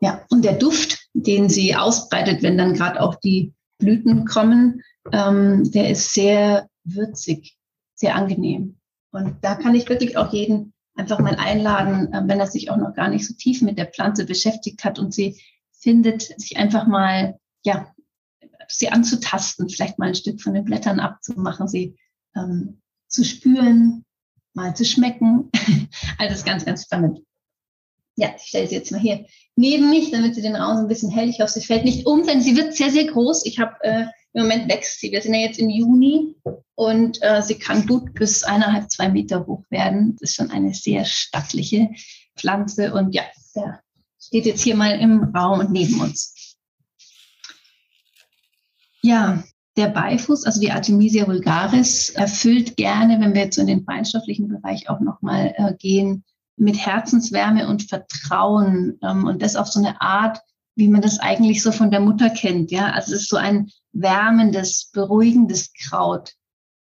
Ja, 0.01 0.25
und 0.29 0.43
der 0.43 0.53
Duft, 0.53 1.07
den 1.13 1.47
sie 1.49 1.75
ausbreitet, 1.75 2.41
wenn 2.41 2.57
dann 2.57 2.73
gerade 2.73 3.01
auch 3.01 3.15
die 3.15 3.53
Blüten 3.77 4.25
kommen, 4.25 4.81
ähm, 5.11 5.71
der 5.71 5.91
ist 5.91 6.13
sehr 6.13 6.67
würzig, 6.83 7.57
sehr 7.93 8.15
angenehm. 8.15 8.77
Und 9.11 9.37
da 9.41 9.55
kann 9.55 9.75
ich 9.75 9.89
wirklich 9.89 10.17
auch 10.17 10.33
jeden 10.33 10.73
einfach 10.95 11.19
mal 11.19 11.35
einladen, 11.35 12.11
äh, 12.13 12.21
wenn 12.25 12.39
er 12.39 12.47
sich 12.47 12.69
auch 12.71 12.77
noch 12.77 12.95
gar 12.95 13.09
nicht 13.09 13.27
so 13.27 13.33
tief 13.33 13.61
mit 13.61 13.77
der 13.77 13.87
Pflanze 13.87 14.25
beschäftigt 14.25 14.83
hat 14.83 14.99
und 14.99 15.13
sie 15.13 15.41
findet, 15.71 16.23
sich 16.39 16.57
einfach 16.57 16.87
mal, 16.87 17.37
ja, 17.63 17.93
sie 18.67 18.89
anzutasten, 18.89 19.69
vielleicht 19.69 19.99
mal 19.99 20.09
ein 20.09 20.15
Stück 20.15 20.41
von 20.41 20.53
den 20.53 20.65
Blättern 20.65 20.99
abzumachen, 20.99 21.67
sie 21.67 21.97
ähm, 22.35 22.81
zu 23.07 23.23
spüren, 23.23 24.05
mal 24.53 24.75
zu 24.75 24.85
schmecken. 24.85 25.49
Alles 26.17 26.43
ganz, 26.43 26.65
ganz 26.65 26.83
spannend. 26.83 27.19
Ja, 28.15 28.33
ich 28.35 28.43
stelle 28.43 28.67
sie 28.67 28.75
jetzt 28.75 28.91
mal 28.91 28.99
hier 28.99 29.25
neben 29.55 29.89
mich, 29.89 30.11
damit 30.11 30.35
sie 30.35 30.41
den 30.41 30.55
Raum 30.55 30.77
so 30.77 30.83
ein 30.83 30.87
bisschen 30.87 31.11
hält. 31.11 31.29
Ich 31.29 31.39
hoffe, 31.39 31.53
sie 31.53 31.65
fällt 31.65 31.85
nicht 31.85 32.05
um, 32.05 32.25
denn 32.25 32.41
sie 32.41 32.55
wird 32.55 32.75
sehr, 32.75 32.91
sehr 32.91 33.05
groß. 33.05 33.45
Ich 33.45 33.59
habe 33.59 33.75
äh, 33.81 34.05
im 34.33 34.43
Moment 34.43 34.71
wächst 34.71 34.99
sie. 34.99 35.11
Wir 35.11 35.21
sind 35.21 35.33
ja 35.33 35.41
jetzt 35.41 35.59
im 35.59 35.69
Juni 35.69 36.35
und 36.75 37.21
äh, 37.21 37.41
sie 37.41 37.55
kann 37.55 37.85
gut 37.85 38.13
bis 38.13 38.43
eineinhalb, 38.43 38.89
zwei 38.89 39.09
Meter 39.09 39.45
hoch 39.45 39.63
werden. 39.69 40.17
Das 40.19 40.31
ist 40.31 40.35
schon 40.35 40.51
eine 40.51 40.73
sehr 40.73 41.05
stattliche 41.05 41.89
Pflanze 42.35 42.93
und 42.93 43.13
ja, 43.13 43.23
der 43.55 43.81
steht 44.19 44.45
jetzt 44.45 44.63
hier 44.63 44.75
mal 44.75 44.99
im 44.99 45.35
Raum 45.35 45.59
und 45.59 45.71
neben 45.71 45.99
uns. 45.99 46.57
Ja, 49.01 49.43
der 49.77 49.87
Beifuß, 49.87 50.45
also 50.45 50.59
die 50.59 50.71
Artemisia 50.71 51.27
vulgaris, 51.27 52.09
erfüllt 52.09 52.75
gerne, 52.75 53.19
wenn 53.21 53.33
wir 53.33 53.43
jetzt 53.43 53.57
in 53.57 53.67
den 53.67 53.83
feinstofflichen 53.83 54.47
Bereich 54.47 54.89
auch 54.89 54.99
nochmal 54.99 55.53
äh, 55.57 55.73
gehen, 55.75 56.23
mit 56.57 56.77
Herzenswärme 56.77 57.67
und 57.67 57.83
Vertrauen 57.83 58.99
ähm, 59.01 59.25
und 59.25 59.41
das 59.41 59.55
auf 59.55 59.67
so 59.67 59.79
eine 59.79 60.01
Art, 60.01 60.39
wie 60.75 60.87
man 60.87 61.01
das 61.01 61.19
eigentlich 61.19 61.63
so 61.63 61.71
von 61.71 61.91
der 61.91 61.99
Mutter 61.99 62.29
kennt. 62.29 62.71
Ja, 62.71 62.91
also 62.91 63.13
es 63.13 63.23
ist 63.23 63.29
so 63.29 63.37
ein 63.37 63.69
wärmendes, 63.93 64.91
beruhigendes 64.93 65.73
Kraut. 65.73 66.33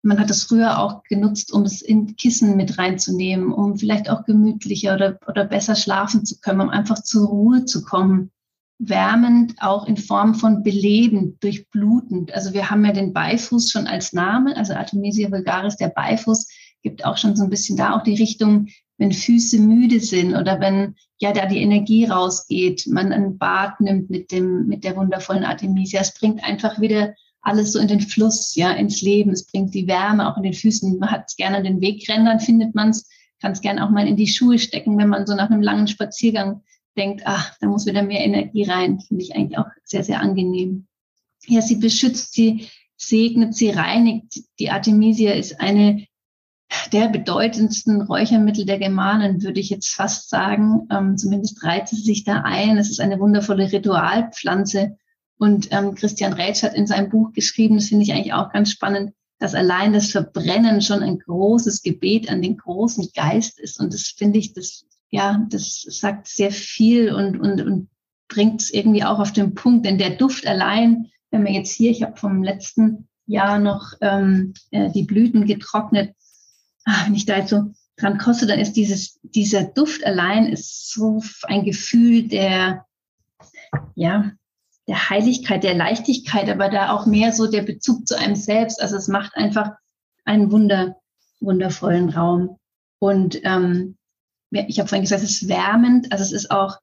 Man 0.02 0.20
hat 0.20 0.30
es 0.30 0.44
früher 0.44 0.80
auch 0.80 1.02
genutzt, 1.04 1.52
um 1.52 1.62
es 1.62 1.80
in 1.80 2.14
Kissen 2.16 2.56
mit 2.56 2.76
reinzunehmen, 2.76 3.52
um 3.52 3.78
vielleicht 3.78 4.10
auch 4.10 4.24
gemütlicher 4.24 4.94
oder, 4.94 5.18
oder 5.26 5.44
besser 5.44 5.76
schlafen 5.76 6.26
zu 6.26 6.38
können, 6.40 6.60
um 6.60 6.68
einfach 6.68 7.02
zur 7.02 7.28
Ruhe 7.28 7.64
zu 7.64 7.82
kommen. 7.82 8.30
Wärmend 8.78 9.54
auch 9.60 9.86
in 9.86 9.96
Form 9.96 10.34
von 10.34 10.62
belebend, 10.62 11.42
durchblutend. 11.42 12.34
Also 12.34 12.52
wir 12.52 12.70
haben 12.70 12.84
ja 12.84 12.92
den 12.92 13.12
Beifuß 13.12 13.70
schon 13.70 13.86
als 13.86 14.12
Name, 14.12 14.56
also 14.56 14.74
Artemisia 14.74 15.30
vulgaris, 15.30 15.76
der 15.76 15.88
Beifuß, 15.88 16.48
gibt 16.82 17.04
auch 17.04 17.16
schon 17.16 17.36
so 17.36 17.44
ein 17.44 17.50
bisschen 17.50 17.76
da 17.76 17.96
auch 17.96 18.02
die 18.02 18.16
Richtung, 18.16 18.68
wenn 18.98 19.12
Füße 19.12 19.58
müde 19.58 20.00
sind 20.00 20.34
oder 20.34 20.60
wenn 20.60 20.94
ja 21.18 21.32
da 21.32 21.46
die 21.46 21.62
Energie 21.62 22.04
rausgeht, 22.04 22.86
man 22.86 23.12
ein 23.12 23.38
Bad 23.38 23.80
nimmt 23.80 24.10
mit 24.10 24.30
dem 24.30 24.66
mit 24.66 24.84
der 24.84 24.96
wundervollen 24.96 25.44
Artemisia, 25.44 26.00
es 26.00 26.14
bringt 26.14 26.44
einfach 26.44 26.80
wieder 26.80 27.14
alles 27.44 27.72
so 27.72 27.78
in 27.78 27.88
den 27.88 28.00
Fluss, 28.00 28.54
ja, 28.56 28.72
ins 28.72 29.02
Leben. 29.02 29.30
Es 29.30 29.46
bringt 29.46 29.74
die 29.74 29.86
Wärme 29.86 30.30
auch 30.30 30.36
in 30.38 30.42
den 30.42 30.54
Füßen. 30.54 30.98
Man 30.98 31.10
hat 31.10 31.24
es 31.28 31.36
gerne 31.36 31.58
an 31.58 31.64
den 31.64 31.80
Wegrändern, 31.80 32.40
findet 32.40 32.74
man 32.74 32.90
es, 32.90 33.08
kann 33.40 33.52
es 33.52 33.60
gerne 33.60 33.84
auch 33.84 33.90
mal 33.90 34.08
in 34.08 34.16
die 34.16 34.26
Schuhe 34.26 34.58
stecken, 34.58 34.96
wenn 34.96 35.10
man 35.10 35.26
so 35.26 35.34
nach 35.34 35.50
einem 35.50 35.62
langen 35.62 35.86
Spaziergang 35.86 36.62
denkt, 36.96 37.22
ach, 37.24 37.54
da 37.60 37.66
muss 37.66 37.86
wieder 37.86 38.02
mehr 38.02 38.24
Energie 38.24 38.64
rein. 38.64 39.00
Finde 39.00 39.22
ich 39.24 39.34
eigentlich 39.34 39.58
auch 39.58 39.66
sehr, 39.84 40.04
sehr 40.04 40.20
angenehm. 40.20 40.86
Ja, 41.46 41.60
sie 41.60 41.76
beschützt, 41.76 42.32
sie 42.32 42.68
segnet, 42.96 43.54
sie 43.54 43.70
reinigt. 43.70 44.44
Die 44.58 44.70
Artemisia 44.70 45.32
ist 45.32 45.60
eine 45.60 46.06
der 46.92 47.08
bedeutendsten 47.08 48.02
Räuchermittel 48.02 48.64
der 48.64 48.78
Germanen, 48.78 49.42
würde 49.42 49.60
ich 49.60 49.70
jetzt 49.70 49.94
fast 49.94 50.30
sagen. 50.30 50.88
Ähm, 50.90 51.16
zumindest 51.16 51.62
reiht 51.62 51.88
sie 51.88 51.96
sich 51.96 52.24
da 52.24 52.42
ein. 52.42 52.78
Es 52.78 52.90
ist 52.90 53.00
eine 53.00 53.20
wundervolle 53.20 53.70
Ritualpflanze. 53.70 54.96
Und 55.38 55.68
ähm, 55.72 55.94
Christian 55.94 56.32
Rätsch 56.32 56.62
hat 56.62 56.74
in 56.74 56.86
seinem 56.86 57.10
Buch 57.10 57.32
geschrieben, 57.32 57.76
das 57.76 57.88
finde 57.88 58.04
ich 58.04 58.12
eigentlich 58.12 58.32
auch 58.32 58.50
ganz 58.52 58.70
spannend, 58.70 59.12
dass 59.38 59.54
allein 59.54 59.92
das 59.92 60.10
Verbrennen 60.10 60.80
schon 60.80 61.02
ein 61.02 61.18
großes 61.18 61.82
Gebet 61.82 62.30
an 62.30 62.40
den 62.40 62.56
großen 62.56 63.08
Geist 63.14 63.58
ist. 63.58 63.80
Und 63.80 63.92
das 63.92 64.14
finde 64.16 64.38
ich, 64.38 64.54
das, 64.54 64.86
ja, 65.14 65.46
das 65.48 65.82
sagt 65.82 66.26
sehr 66.26 66.50
viel 66.50 67.14
und, 67.14 67.38
und, 67.38 67.62
und 67.62 67.88
bringt 68.26 68.60
es 68.62 68.74
irgendwie 68.74 69.04
auch 69.04 69.20
auf 69.20 69.32
den 69.32 69.54
Punkt. 69.54 69.86
Denn 69.86 69.96
der 69.96 70.10
Duft 70.10 70.44
allein, 70.44 71.12
wenn 71.30 71.44
man 71.44 71.54
jetzt 71.54 71.70
hier, 71.70 71.92
ich 71.92 72.02
habe 72.02 72.16
vom 72.16 72.42
letzten 72.42 73.06
Jahr 73.24 73.60
noch 73.60 73.92
ähm, 74.00 74.54
äh, 74.72 74.90
die 74.90 75.04
Blüten 75.04 75.46
getrocknet, 75.46 76.16
ah, 76.84 77.04
wenn 77.04 77.14
ich 77.14 77.26
da 77.26 77.38
jetzt 77.38 77.50
so 77.50 77.70
dran 77.96 78.18
koste, 78.18 78.48
dann 78.48 78.58
ist 78.58 78.72
dieses, 78.72 79.20
dieser 79.22 79.62
Duft 79.62 80.04
allein 80.04 80.48
ist 80.48 80.90
so 80.90 81.22
ein 81.44 81.64
Gefühl 81.64 82.26
der, 82.26 82.84
ja, 83.94 84.32
der 84.88 85.10
Heiligkeit, 85.10 85.62
der 85.62 85.76
Leichtigkeit, 85.76 86.50
aber 86.50 86.70
da 86.70 86.90
auch 86.90 87.06
mehr 87.06 87.32
so 87.32 87.46
der 87.48 87.62
Bezug 87.62 88.08
zu 88.08 88.18
einem 88.18 88.34
selbst. 88.34 88.82
Also 88.82 88.96
es 88.96 89.06
macht 89.06 89.36
einfach 89.36 89.74
einen 90.24 90.50
wunder, 90.50 90.96
wundervollen 91.38 92.08
Raum. 92.08 92.58
Und 92.98 93.38
ähm, 93.44 93.96
ich 94.54 94.78
habe 94.78 94.88
vorhin 94.88 95.04
gesagt, 95.04 95.22
es 95.22 95.42
ist 95.42 95.48
wärmend, 95.48 96.10
also 96.12 96.22
es 96.22 96.32
ist 96.32 96.50
auch 96.50 96.78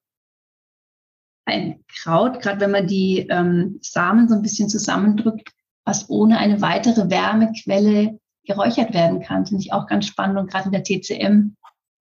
ein 1.46 1.84
Kraut, 1.88 2.42
gerade 2.42 2.60
wenn 2.60 2.72
man 2.72 2.88
die 2.88 3.28
ähm, 3.30 3.80
Samen 3.82 4.30
so 4.30 4.36
ein 4.36 4.42
bisschen 4.42 4.70
zusammendrückt, 4.70 5.52
was 5.86 6.10
ohne 6.10 6.38
eine 6.38 6.62
weitere 6.62 7.10
Wärmequelle 7.10 8.20
geräuchert 8.46 8.94
werden 8.94 9.22
kann. 9.22 9.46
Finde 9.46 9.64
ich 9.64 9.74
auch 9.74 9.88
ganz 9.88 10.06
spannend. 10.06 10.38
Und 10.38 10.52
gerade 10.52 10.66
in 10.66 10.72
der 10.72 10.84
TCM 10.84 11.56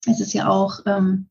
ist 0.05 0.21
es 0.21 0.33
ja 0.33 0.49
auch 0.49 0.79
ähm, 0.85 1.29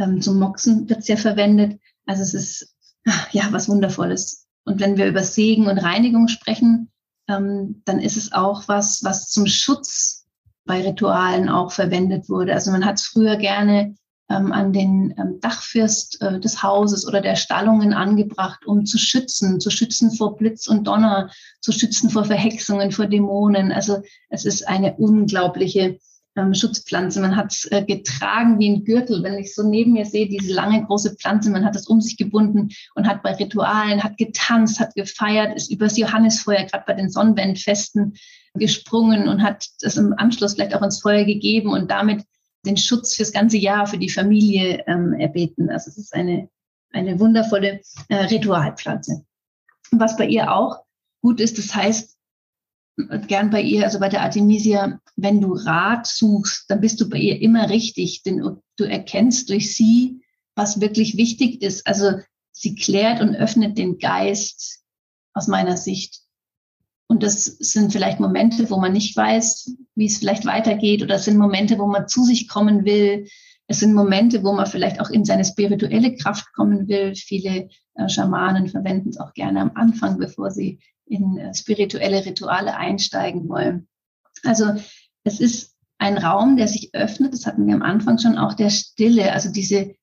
ähm, 0.00 0.20
zum 0.20 0.38
Moxen 0.38 0.88
wird 0.88 1.00
es 1.00 1.08
ja 1.08 1.16
verwendet. 1.16 1.78
Also 2.06 2.22
es 2.22 2.34
ist 2.34 2.74
ach, 3.06 3.32
ja 3.32 3.48
was 3.50 3.68
Wundervolles. 3.68 4.46
Und 4.64 4.80
wenn 4.80 4.96
wir 4.96 5.06
über 5.06 5.22
Segen 5.22 5.66
und 5.66 5.78
Reinigung 5.78 6.28
sprechen, 6.28 6.90
ähm, 7.28 7.82
dann 7.84 8.00
ist 8.00 8.16
es 8.16 8.32
auch 8.32 8.66
was, 8.68 9.04
was 9.04 9.30
zum 9.30 9.46
Schutz 9.46 10.19
bei 10.64 10.82
Ritualen 10.82 11.48
auch 11.48 11.72
verwendet 11.72 12.28
wurde. 12.28 12.54
Also 12.54 12.70
man 12.70 12.84
hat 12.84 12.98
es 12.98 13.06
früher 13.06 13.36
gerne 13.36 13.94
ähm, 14.30 14.52
an 14.52 14.72
den 14.72 15.14
ähm, 15.18 15.40
Dachfirst 15.40 16.22
äh, 16.22 16.38
des 16.38 16.62
Hauses 16.62 17.06
oder 17.06 17.20
der 17.20 17.36
Stallungen 17.36 17.92
angebracht, 17.92 18.64
um 18.64 18.86
zu 18.86 18.96
schützen, 18.96 19.60
zu 19.60 19.70
schützen 19.70 20.12
vor 20.12 20.36
Blitz 20.36 20.68
und 20.68 20.86
Donner, 20.86 21.30
zu 21.60 21.72
schützen 21.72 22.10
vor 22.10 22.24
Verhexungen, 22.24 22.92
vor 22.92 23.06
Dämonen. 23.06 23.72
Also 23.72 24.02
es 24.28 24.44
ist 24.44 24.68
eine 24.68 24.94
unglaubliche 24.96 25.98
ähm, 26.40 26.54
Schutzpflanze. 26.54 27.20
Man 27.20 27.36
hat 27.36 27.52
es 27.52 27.64
äh, 27.70 27.84
getragen 27.84 28.58
wie 28.58 28.70
ein 28.70 28.84
Gürtel. 28.84 29.22
Wenn 29.22 29.38
ich 29.38 29.54
so 29.54 29.62
neben 29.62 29.92
mir 29.92 30.06
sehe, 30.06 30.28
diese 30.28 30.52
lange 30.52 30.84
große 30.84 31.16
Pflanze, 31.16 31.50
man 31.50 31.64
hat 31.64 31.76
es 31.76 31.86
um 31.86 32.00
sich 32.00 32.16
gebunden 32.16 32.70
und 32.94 33.06
hat 33.06 33.22
bei 33.22 33.34
Ritualen, 33.34 34.02
hat 34.02 34.16
getanzt, 34.16 34.80
hat 34.80 34.94
gefeiert, 34.94 35.56
ist 35.56 35.70
übers 35.70 35.96
Johannisfeuer, 35.96 36.64
gerade 36.64 36.84
bei 36.86 36.94
den 36.94 37.10
Sonnenwendfesten, 37.10 38.14
gesprungen 38.54 39.28
und 39.28 39.42
hat 39.42 39.66
das 39.80 39.96
im 39.96 40.12
Anschluss 40.16 40.54
vielleicht 40.54 40.74
auch 40.74 40.82
ins 40.82 41.00
Feuer 41.00 41.24
gegeben 41.24 41.72
und 41.72 41.90
damit 41.90 42.24
den 42.66 42.76
Schutz 42.76 43.14
fürs 43.14 43.32
ganze 43.32 43.56
Jahr 43.56 43.86
für 43.86 43.98
die 43.98 44.08
Familie 44.08 44.82
ähm, 44.86 45.14
erbeten. 45.14 45.70
Also 45.70 45.88
es 45.88 45.96
ist 45.96 46.14
eine 46.14 46.48
eine 46.92 47.18
wundervolle 47.18 47.80
äh, 48.08 48.16
Ritualpflanze. 48.16 49.24
was 49.92 50.16
bei 50.16 50.26
ihr 50.26 50.52
auch 50.52 50.84
gut 51.20 51.40
ist, 51.40 51.58
das 51.58 51.74
heißt, 51.74 52.16
gern 53.26 53.50
bei 53.50 53.62
ihr, 53.62 53.84
also 53.84 53.98
bei 53.98 54.08
der 54.08 54.22
Artemisia, 54.22 55.00
wenn 55.16 55.40
du 55.40 55.54
Rat 55.54 56.06
suchst, 56.06 56.64
dann 56.68 56.80
bist 56.80 57.00
du 57.00 57.08
bei 57.08 57.18
ihr 57.18 57.40
immer 57.40 57.68
richtig, 57.70 58.22
denn 58.22 58.58
du 58.76 58.84
erkennst 58.84 59.50
durch 59.50 59.74
sie, 59.74 60.22
was 60.54 60.80
wirklich 60.80 61.16
wichtig 61.16 61.62
ist. 61.62 61.86
Also 61.86 62.20
sie 62.52 62.74
klärt 62.74 63.20
und 63.20 63.34
öffnet 63.34 63.78
den 63.78 63.98
Geist 63.98 64.80
aus 65.32 65.48
meiner 65.48 65.76
Sicht. 65.76 66.20
Und 67.06 67.22
das 67.22 67.44
sind 67.44 67.92
vielleicht 67.92 68.20
Momente, 68.20 68.70
wo 68.70 68.78
man 68.78 68.92
nicht 68.92 69.16
weiß, 69.16 69.74
wie 69.96 70.06
es 70.06 70.18
vielleicht 70.18 70.46
weitergeht, 70.46 71.02
oder 71.02 71.16
es 71.16 71.24
sind 71.24 71.38
Momente, 71.38 71.78
wo 71.78 71.86
man 71.86 72.06
zu 72.06 72.22
sich 72.24 72.46
kommen 72.46 72.84
will. 72.84 73.26
Es 73.66 73.80
sind 73.80 73.94
Momente, 73.94 74.44
wo 74.44 74.52
man 74.52 74.66
vielleicht 74.66 75.00
auch 75.00 75.10
in 75.10 75.24
seine 75.24 75.44
spirituelle 75.44 76.14
Kraft 76.14 76.52
kommen 76.52 76.86
will. 76.88 77.14
Viele 77.16 77.68
äh, 77.94 78.08
Schamanen 78.08 78.68
verwenden 78.68 79.08
es 79.08 79.18
auch 79.18 79.32
gerne 79.34 79.60
am 79.60 79.72
Anfang, 79.74 80.18
bevor 80.18 80.50
sie 80.50 80.78
in 81.10 81.36
äh, 81.38 81.54
spirituelle 81.54 82.24
Rituale 82.24 82.76
einsteigen 82.76 83.48
wollen. 83.48 83.88
Also 84.44 84.74
es 85.24 85.40
ist 85.40 85.76
ein 85.98 86.16
Raum, 86.16 86.56
der 86.56 86.68
sich 86.68 86.94
öffnet, 86.94 87.34
das 87.34 87.44
hatten 87.46 87.66
wir 87.66 87.74
am 87.74 87.82
Anfang 87.82 88.18
schon, 88.18 88.38
auch 88.38 88.54
der 88.54 88.70
Stille, 88.70 89.32
also 89.32 89.52
diese, 89.52 89.94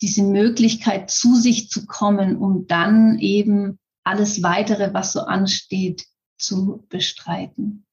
diese 0.00 0.22
Möglichkeit 0.22 1.10
zu 1.10 1.34
sich 1.34 1.68
zu 1.68 1.86
kommen, 1.86 2.36
um 2.36 2.66
dann 2.68 3.18
eben 3.18 3.78
alles 4.04 4.42
weitere, 4.42 4.94
was 4.94 5.12
so 5.12 5.22
ansteht, 5.22 6.06
zu 6.38 6.86
bestreiten. 6.88 7.86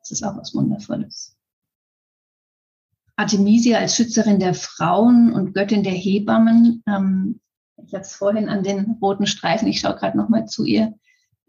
Das 0.00 0.10
ist 0.10 0.24
auch 0.24 0.36
was 0.36 0.54
Wundervolles. 0.54 1.36
Artemisia 3.14 3.78
als 3.78 3.94
Schützerin 3.94 4.40
der 4.40 4.54
Frauen 4.54 5.32
und 5.32 5.52
Göttin 5.52 5.82
der 5.82 5.92
Hebammen. 5.92 6.82
Ähm, 6.88 7.40
ich 7.76 7.92
habe 7.92 8.02
es 8.02 8.14
vorhin 8.14 8.48
an 8.48 8.64
den 8.64 8.96
roten 9.02 9.26
Streifen, 9.26 9.68
ich 9.68 9.80
schaue 9.80 9.94
gerade 9.94 10.16
nochmal 10.16 10.46
zu 10.46 10.64
ihr, 10.64 10.98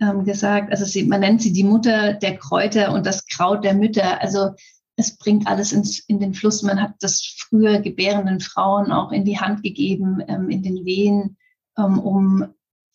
ähm, 0.01 0.25
gesagt. 0.25 0.72
Also 0.72 0.84
sie, 0.86 1.03
man 1.03 1.22
nennt 1.22 1.41
sie 1.41 1.53
die 1.53 1.63
Mutter 1.63 2.13
der 2.13 2.38
Kräuter 2.38 2.91
und 2.91 3.05
das 3.05 3.25
Kraut 3.27 3.63
der 3.63 3.75
Mütter. 3.75 4.20
Also 4.22 4.50
es 4.98 5.17
bringt 5.17 5.48
alles 5.48 5.72
ins, 5.72 6.00
in 6.00 6.20
den 6.20 6.34
Fluss. 6.34 6.63
Man 6.63 6.81
hat 6.81 6.96
das 7.00 7.38
früher 7.38 7.79
gebärenden 7.79 8.39
Frauen 8.39 8.91
auch 8.91 9.12
in 9.12 9.24
die 9.24 9.39
Hand 9.39 9.63
gegeben, 9.63 10.22
ähm, 10.27 10.50
in 10.50 10.63
den 10.63 10.84
Wehen, 10.86 11.38
ähm, 11.77 12.00
um 12.00 12.46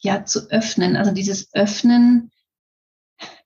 ja 0.00 0.24
zu 0.24 0.50
öffnen. 0.50 0.96
Also 0.96 1.12
dieses 1.12 1.52
Öffnen, 1.54 2.30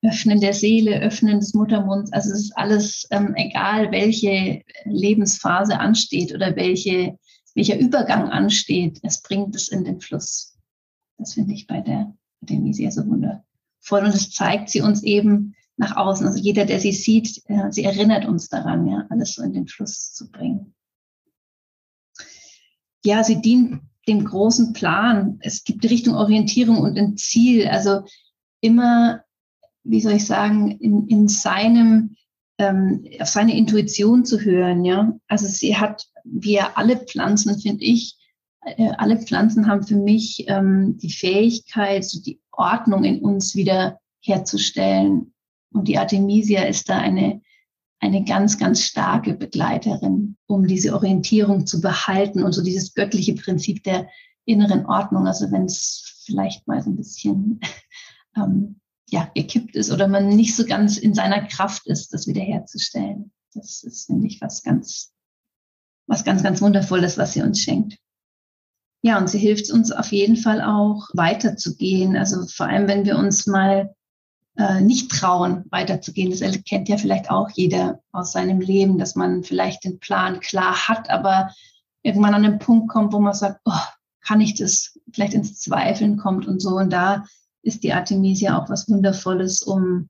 Öffnen 0.02 0.40
der 0.40 0.55
Seele, 0.55 1.00
Öffnen 1.00 1.38
des 1.38 1.55
Muttermunds. 1.55 2.12
Also 2.12 2.33
es 2.33 2.40
ist 2.40 2.57
alles 2.57 3.07
ähm, 3.11 3.35
egal, 3.37 3.93
welche 3.93 4.62
Lebensphase 4.85 5.79
ansteht 5.79 6.35
oder 6.35 6.57
welche, 6.57 7.19
welcher 7.55 7.79
Übergang 7.79 8.31
ansteht. 8.31 8.99
Es 9.02 9.23
bringt 9.23 9.55
es 9.55 9.69
in 9.69 9.85
den 9.85 10.00
Fluss. 10.00 10.57
Das 11.19 11.35
finde 11.35 11.52
ich 11.52 11.67
bei 11.67 11.83
der 11.83 12.14
Artemisia 12.43 12.90
so 12.90 13.07
wunderbar 13.07 13.45
voll 13.90 14.04
und 14.04 14.14
es 14.14 14.30
zeigt 14.30 14.70
sie 14.70 14.80
uns 14.80 15.02
eben 15.02 15.56
nach 15.76 15.97
außen. 15.97 16.26
Also 16.26 16.38
jeder, 16.38 16.64
der 16.64 16.78
sie 16.78 16.92
sieht, 16.92 17.42
äh, 17.47 17.70
sie 17.70 17.85
erinnert 17.85 18.25
uns 18.25 18.49
daran, 18.49 18.87
ja, 18.87 19.04
alles 19.11 19.35
so 19.35 19.42
in 19.42 19.52
den 19.52 19.66
Fluss 19.66 20.12
zu 20.14 20.30
bringen. 20.30 20.75
Ja, 23.04 23.25
sie 23.25 23.42
dient 23.42 23.80
dem 24.06 24.25
großen 24.25 24.73
Plan. 24.73 25.38
Es 25.40 25.64
gibt 25.64 25.85
Richtung 25.85 26.14
Orientierung 26.14 26.78
und 26.78 26.97
ein 26.97 27.16
Ziel. 27.16 27.66
Also 27.66 28.04
immer, 28.61 29.25
wie 29.82 30.00
soll 30.00 30.12
ich 30.12 30.26
sagen, 30.26 30.70
in, 30.70 31.09
in 31.09 31.28
seinem, 31.28 32.16
ähm, 32.59 33.04
auf 33.18 33.28
seine 33.28 33.56
Intuition 33.56 34.25
zu 34.25 34.40
hören, 34.40 34.85
ja. 34.85 35.18
Also 35.26 35.47
sie 35.49 35.76
hat, 35.76 36.06
wie 36.25 36.61
alle 36.61 36.97
Pflanzen, 36.97 37.59
finde 37.59 37.85
ich, 37.85 38.16
alle 38.61 39.19
Pflanzen 39.19 39.67
haben 39.67 39.83
für 39.83 39.97
mich 39.97 40.45
ähm, 40.49 40.99
die 40.99 41.11
Fähigkeit, 41.11 42.05
so 42.05 42.21
die 42.21 42.40
Ordnung 42.52 43.05
in 43.05 43.21
uns 43.21 43.55
wieder 43.55 43.99
herzustellen. 44.23 45.33
Und 45.73 45.88
die 45.88 45.99
Artemisia 45.99 46.64
ist 46.64 46.88
da 46.88 46.99
eine, 46.99 47.40
eine 48.01 48.25
ganz, 48.25 48.59
ganz 48.59 48.83
starke 48.83 49.35
Begleiterin, 49.35 50.37
um 50.46 50.66
diese 50.66 50.94
Orientierung 50.94 51.66
zu 51.66 51.81
behalten 51.81 52.42
und 52.42 52.53
so 52.53 52.62
dieses 52.62 52.94
göttliche 52.94 53.35
Prinzip 53.35 53.83
der 53.85 54.09
inneren 54.44 54.85
Ordnung. 54.87 55.27
Also 55.27 55.51
wenn 55.51 55.64
es 55.64 56.23
vielleicht 56.25 56.66
mal 56.66 56.83
so 56.83 56.90
ein 56.90 56.96
bisschen 56.96 57.61
ähm, 58.37 58.81
ja, 59.09 59.31
gekippt 59.35 59.75
ist 59.75 59.90
oder 59.90 60.07
man 60.07 60.29
nicht 60.29 60.55
so 60.55 60.64
ganz 60.64 60.96
in 60.96 61.14
seiner 61.14 61.46
Kraft 61.46 61.87
ist, 61.87 62.12
das 62.12 62.27
wiederherzustellen. 62.27 63.33
Das 63.55 63.83
ist, 63.83 64.07
finde 64.07 64.29
ich, 64.29 64.40
was 64.40 64.62
ganz, 64.62 65.12
was 66.07 66.25
ganz, 66.25 66.42
ganz 66.42 66.62
Wundervolles, 66.62 67.18
was 67.18 67.33
sie 67.33 67.42
uns 67.42 67.61
schenkt. 67.61 67.99
Ja, 69.03 69.19
und 69.19 69.29
sie 69.29 69.39
hilft 69.39 69.71
uns 69.71 69.93
auf 69.93 70.13
jeden 70.13 70.37
Fall 70.37 70.61
auch 70.61 71.09
weiterzugehen. 71.15 72.17
Also 72.17 72.47
vor 72.47 72.67
allem, 72.67 72.87
wenn 72.87 73.07
wir 73.07 73.17
uns 73.17 73.47
mal 73.47 73.95
äh, 74.57 74.81
nicht 74.81 75.11
trauen, 75.11 75.65
weiterzugehen. 75.71 76.31
Das 76.31 76.41
kennt 76.65 76.89
ja 76.89 76.99
vielleicht 76.99 77.31
auch 77.31 77.49
jeder 77.51 78.01
aus 78.13 78.33
seinem 78.33 78.61
Leben, 78.61 78.99
dass 78.99 79.17
man 79.17 79.43
vielleicht 79.43 79.85
den 79.85 80.01
Plan 80.01 80.41
klar 80.41 80.89
hat, 80.89 81.09
aber 81.09 81.51
irgendwann 82.03 82.35
an 82.35 82.45
einen 82.45 82.59
Punkt 82.59 82.89
kommt, 82.89 83.13
wo 83.13 83.21
man 83.21 83.35
sagt, 83.35 83.61
oh, 83.65 83.73
kann 84.23 84.41
ich 84.41 84.55
das 84.55 84.99
vielleicht 85.13 85.35
ins 85.35 85.61
Zweifeln 85.61 86.17
kommt 86.17 86.47
und 86.47 86.61
so. 86.61 86.77
Und 86.77 86.93
da 86.93 87.25
ist 87.63 87.83
die 87.83 87.93
Artemisia 87.93 88.59
auch 88.59 88.69
was 88.69 88.89
Wundervolles, 88.89 89.63
um 89.63 90.09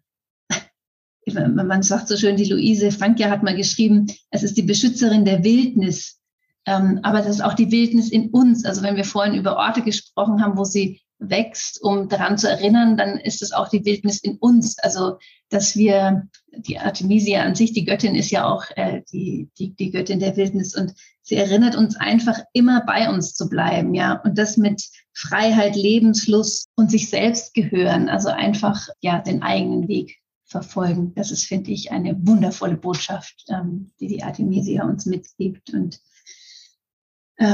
man 1.26 1.83
sagt 1.83 2.09
so 2.09 2.16
schön, 2.16 2.37
die 2.37 2.50
Luise 2.50 2.90
Frankia 2.90 3.31
hat 3.31 3.42
mal 3.42 3.57
geschrieben, 3.57 4.07
es 4.31 4.42
ist 4.42 4.57
die 4.57 4.62
Beschützerin 4.62 5.24
der 5.24 5.44
Wildnis. 5.44 6.19
Ähm, 6.66 7.00
aber 7.02 7.18
das 7.18 7.36
ist 7.36 7.44
auch 7.44 7.54
die 7.54 7.70
Wildnis 7.70 8.10
in 8.10 8.30
uns. 8.30 8.64
Also 8.64 8.82
wenn 8.82 8.96
wir 8.96 9.04
vorhin 9.04 9.34
über 9.34 9.56
Orte 9.56 9.82
gesprochen 9.82 10.42
haben, 10.42 10.58
wo 10.58 10.64
sie 10.64 11.00
wächst, 11.18 11.82
um 11.82 12.08
daran 12.08 12.38
zu 12.38 12.48
erinnern, 12.48 12.96
dann 12.96 13.18
ist 13.18 13.42
es 13.42 13.52
auch 13.52 13.68
die 13.68 13.84
Wildnis 13.84 14.20
in 14.20 14.36
uns. 14.38 14.78
Also 14.78 15.18
dass 15.50 15.76
wir, 15.76 16.28
die 16.52 16.78
Artemisia 16.78 17.42
an 17.42 17.54
sich, 17.54 17.72
die 17.72 17.84
Göttin 17.84 18.14
ist 18.14 18.30
ja 18.30 18.48
auch 18.48 18.64
äh, 18.76 19.02
die, 19.12 19.48
die, 19.58 19.74
die 19.74 19.90
Göttin 19.90 20.20
der 20.20 20.36
Wildnis 20.36 20.76
und 20.76 20.94
sie 21.22 21.36
erinnert 21.36 21.76
uns 21.76 21.96
einfach 21.96 22.38
immer 22.52 22.84
bei 22.86 23.08
uns 23.08 23.34
zu 23.34 23.48
bleiben, 23.48 23.94
ja. 23.94 24.20
Und 24.24 24.38
das 24.38 24.56
mit 24.56 24.82
Freiheit, 25.12 25.76
Lebenslust 25.76 26.68
und 26.76 26.90
sich 26.90 27.10
selbst 27.10 27.54
gehören. 27.54 28.08
Also 28.08 28.28
einfach, 28.28 28.88
ja, 29.00 29.20
den 29.20 29.42
eigenen 29.42 29.88
Weg 29.88 30.18
verfolgen. 30.44 31.12
Das 31.14 31.30
ist, 31.30 31.44
finde 31.44 31.70
ich, 31.70 31.92
eine 31.92 32.16
wundervolle 32.26 32.76
Botschaft, 32.76 33.44
ähm, 33.48 33.90
die 34.00 34.08
die 34.08 34.22
Artemisia 34.22 34.84
uns 34.84 35.06
mitgibt 35.06 35.72
und 35.72 36.00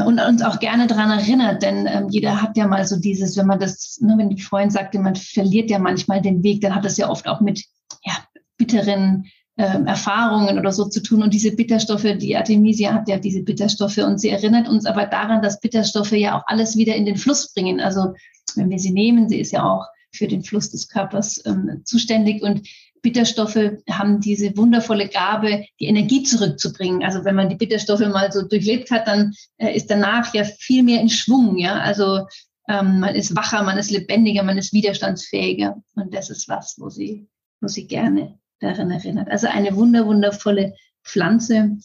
und 0.04 0.18
uns 0.18 0.42
auch 0.42 0.58
gerne 0.58 0.88
daran 0.88 1.16
erinnert, 1.16 1.62
denn 1.62 1.86
ähm, 1.86 2.08
jeder 2.08 2.42
hat 2.42 2.56
ja 2.56 2.66
mal 2.66 2.84
so 2.84 2.96
dieses, 2.96 3.36
wenn 3.36 3.46
man 3.46 3.60
das, 3.60 3.98
ne, 4.00 4.14
wenn 4.18 4.30
die 4.30 4.42
Freund 4.42 4.72
sagte, 4.72 4.98
man 4.98 5.14
verliert 5.14 5.70
ja 5.70 5.78
manchmal 5.78 6.20
den 6.20 6.42
Weg, 6.42 6.60
dann 6.60 6.74
hat 6.74 6.84
das 6.84 6.96
ja 6.96 7.08
oft 7.08 7.28
auch 7.28 7.40
mit 7.40 7.64
ja, 8.04 8.14
bitteren 8.56 9.26
ähm, 9.58 9.86
Erfahrungen 9.86 10.58
oder 10.58 10.72
so 10.72 10.86
zu 10.86 11.02
tun. 11.02 11.22
Und 11.22 11.32
diese 11.32 11.54
Bitterstoffe, 11.54 12.06
die 12.18 12.36
Artemisia 12.36 12.92
hat 12.92 13.08
ja 13.08 13.18
diese 13.18 13.42
Bitterstoffe 13.42 13.98
und 13.98 14.20
sie 14.20 14.30
erinnert 14.30 14.68
uns 14.68 14.86
aber 14.86 15.06
daran, 15.06 15.40
dass 15.40 15.60
Bitterstoffe 15.60 16.12
ja 16.12 16.36
auch 16.36 16.42
alles 16.46 16.76
wieder 16.76 16.94
in 16.94 17.06
den 17.06 17.16
Fluss 17.16 17.52
bringen. 17.54 17.80
Also 17.80 18.14
wenn 18.56 18.70
wir 18.70 18.78
sie 18.78 18.90
nehmen, 18.92 19.28
sie 19.28 19.38
ist 19.40 19.52
ja 19.52 19.64
auch 19.64 19.86
für 20.12 20.26
den 20.26 20.42
Fluss 20.42 20.70
des 20.70 20.88
Körpers 20.88 21.42
ähm, 21.46 21.82
zuständig 21.84 22.42
und 22.42 22.68
Bitterstoffe 23.06 23.78
haben 23.88 24.20
diese 24.20 24.56
wundervolle 24.56 25.08
Gabe, 25.08 25.64
die 25.78 25.86
Energie 25.86 26.24
zurückzubringen. 26.24 27.04
Also 27.04 27.24
wenn 27.24 27.36
man 27.36 27.48
die 27.48 27.54
Bitterstoffe 27.54 28.00
mal 28.00 28.32
so 28.32 28.42
durchlebt 28.42 28.90
hat, 28.90 29.06
dann 29.06 29.32
äh, 29.58 29.76
ist 29.76 29.88
danach 29.92 30.34
ja 30.34 30.42
viel 30.42 30.82
mehr 30.82 31.00
in 31.00 31.08
Schwung. 31.08 31.56
Ja, 31.56 31.78
also 31.78 32.26
ähm, 32.68 32.98
man 32.98 33.14
ist 33.14 33.36
wacher, 33.36 33.62
man 33.62 33.78
ist 33.78 33.92
lebendiger, 33.92 34.42
man 34.42 34.58
ist 34.58 34.72
widerstandsfähiger. 34.72 35.80
Und 35.94 36.12
das 36.12 36.30
ist 36.30 36.48
was, 36.48 36.74
wo 36.80 36.88
sie, 36.88 37.28
wo 37.60 37.68
sie 37.68 37.86
gerne 37.86 38.40
daran 38.58 38.90
erinnert. 38.90 39.30
Also 39.30 39.46
eine 39.46 39.76
wunder, 39.76 40.04
wundervolle 40.04 40.74
Pflanze, 41.04 41.78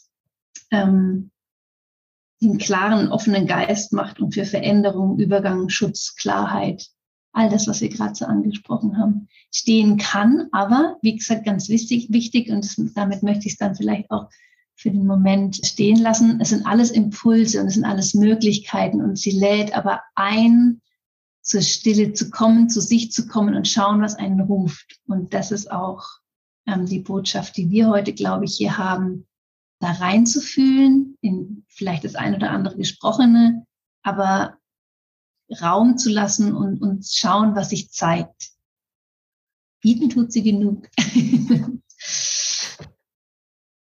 ähm, 0.71 1.29
die 2.41 2.49
einen 2.49 2.57
klaren, 2.57 3.11
offenen 3.11 3.45
Geist 3.45 3.93
macht 3.93 4.19
und 4.19 4.33
für 4.33 4.45
Veränderung, 4.45 5.19
Übergang, 5.19 5.69
Schutz, 5.69 6.15
Klarheit 6.15 6.89
all 7.33 7.49
das, 7.49 7.67
was 7.67 7.81
wir 7.81 7.89
gerade 7.89 8.15
so 8.15 8.25
angesprochen 8.25 8.97
haben, 8.97 9.27
stehen 9.51 9.97
kann. 9.97 10.47
Aber 10.51 10.97
wie 11.01 11.15
gesagt, 11.15 11.45
ganz 11.45 11.69
wichtig, 11.69 12.11
wichtig 12.11 12.49
und 12.49 12.97
damit 12.97 13.23
möchte 13.23 13.45
ich 13.45 13.53
es 13.53 13.57
dann 13.57 13.75
vielleicht 13.75 14.11
auch 14.11 14.29
für 14.75 14.91
den 14.91 15.05
Moment 15.05 15.63
stehen 15.65 15.97
lassen. 15.97 16.39
Es 16.41 16.49
sind 16.49 16.65
alles 16.65 16.91
Impulse 16.91 17.61
und 17.61 17.67
es 17.67 17.75
sind 17.75 17.85
alles 17.85 18.13
Möglichkeiten 18.13 19.01
und 19.01 19.17
sie 19.17 19.31
lädt 19.31 19.75
aber 19.75 20.01
ein, 20.15 20.81
zur 21.41 21.61
Stille 21.61 22.13
zu 22.13 22.29
kommen, 22.29 22.69
zu 22.69 22.81
sich 22.81 23.11
zu 23.11 23.27
kommen 23.27 23.55
und 23.55 23.67
schauen, 23.67 24.01
was 24.01 24.15
einen 24.15 24.41
ruft. 24.41 24.99
Und 25.07 25.33
das 25.33 25.51
ist 25.51 25.71
auch 25.71 26.03
ähm, 26.67 26.85
die 26.85 26.99
Botschaft, 26.99 27.57
die 27.57 27.69
wir 27.69 27.89
heute, 27.89 28.13
glaube 28.13 28.45
ich, 28.45 28.55
hier 28.55 28.77
haben, 28.77 29.27
da 29.79 29.91
reinzufühlen, 29.93 31.17
in 31.21 31.65
vielleicht 31.67 32.03
das 32.03 32.15
ein 32.15 32.35
oder 32.35 32.51
andere 32.51 32.77
Gesprochene, 32.77 33.65
aber 34.03 34.57
Raum 35.61 35.97
zu 35.97 36.09
lassen 36.09 36.53
und, 36.53 36.81
und 36.81 37.05
schauen, 37.05 37.55
was 37.55 37.69
sich 37.69 37.89
zeigt. 37.91 38.51
Bieten 39.81 40.09
tut 40.09 40.31
sie 40.31 40.43
genug. 40.43 40.87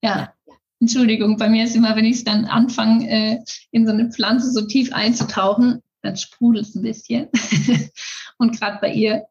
ja. 0.02 0.34
Entschuldigung, 0.80 1.38
bei 1.38 1.48
mir 1.48 1.64
ist 1.64 1.76
immer, 1.76 1.96
wenn 1.96 2.04
ich 2.04 2.26
dann 2.26 2.44
anfange, 2.44 3.10
äh, 3.10 3.40
in 3.72 3.86
so 3.86 3.94
eine 3.94 4.12
Pflanze 4.12 4.52
so 4.52 4.68
tief 4.68 4.92
einzutauchen, 4.92 5.82
dann 6.02 6.18
sprudelt 6.18 6.68
es 6.68 6.76
ein 6.76 6.82
bisschen. 6.82 7.30
und 8.38 8.60
gerade 8.60 8.80
bei 8.82 8.92
ihr, 8.92 9.26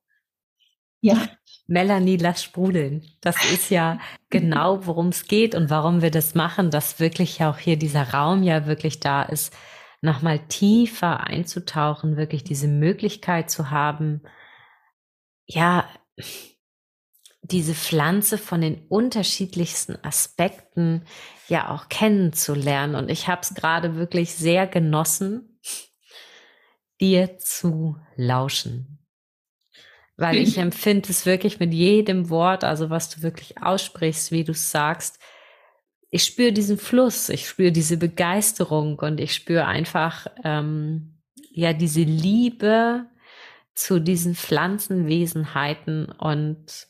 ja. 1.03 1.29
Melanie, 1.67 2.17
lass 2.17 2.43
sprudeln. 2.43 3.03
Das 3.21 3.37
ist 3.53 3.71
ja 3.71 3.99
genau, 4.31 4.87
worum 4.87 5.09
es 5.09 5.27
geht 5.27 5.55
und 5.55 5.69
warum 5.69 6.01
wir 6.01 6.11
das 6.11 6.35
machen, 6.35 6.71
dass 6.71 7.01
wirklich 7.01 7.39
ja 7.39 7.51
auch 7.51 7.59
hier 7.59 7.77
dieser 7.77 8.15
Raum 8.15 8.43
ja 8.43 8.67
wirklich 8.67 9.01
da 9.01 9.23
ist, 9.23 9.53
nochmal 10.03 10.41
tiefer 10.49 11.21
einzutauchen, 11.21 12.17
wirklich 12.17 12.45
diese 12.45 12.69
Möglichkeit 12.69 13.51
zu 13.51 13.71
haben, 13.71 14.21
ja, 15.47 15.89
diese 17.43 17.75
Pflanze 17.75 18.39
von 18.39 18.61
den 18.61 18.87
unterschiedlichsten 18.89 19.97
Aspekten 20.05 21.05
ja 21.49 21.71
auch 21.71 21.89
kennenzulernen. 21.89 22.95
Und 22.95 23.11
ich 23.11 23.29
habe 23.29 23.43
es 23.43 23.55
gerade 23.55 23.97
wirklich 23.97 24.35
sehr 24.35 24.67
genossen, 24.67 25.59
dir 27.01 27.39
zu 27.39 27.97
lauschen. 28.17 29.07
Weil 30.17 30.37
ich 30.39 30.59
empfinde 30.59 31.11
es 31.11 31.27
wirklich 31.27 31.61
mit 31.61 31.73
jedem 31.73 32.29
Wort, 32.29 32.65
also 32.65 32.91
was 32.91 33.09
du 33.09 33.23
wirklich 33.23 33.63
aussprichst, 33.63 34.33
wie 34.33 34.45
du 34.45 34.53
es 34.53 34.71
sagst. 34.71 35.19
Ich 36.15 36.25
spüre 36.25 36.53
diesen 36.53 36.77
Fluss, 36.77 37.31
ich 37.31 37.49
spüre 37.49 37.73
diese 37.73 37.97
Begeisterung 37.97 38.99
und 38.99 39.19
ich 39.19 39.35
spüre 39.35 39.65
einfach 39.65 40.27
ähm, 40.45 41.15
ja 41.51 41.73
diese 41.73 42.03
Liebe 42.03 43.07
zu 43.75 43.99
diesen 43.99 44.35
Pflanzenwesenheiten 44.35 46.13
und 46.13 46.87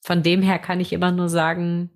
von 0.00 0.22
dem 0.22 0.40
her 0.40 0.58
kann 0.58 0.80
ich 0.80 0.94
immer 0.94 1.12
nur 1.12 1.28
sagen, 1.28 1.90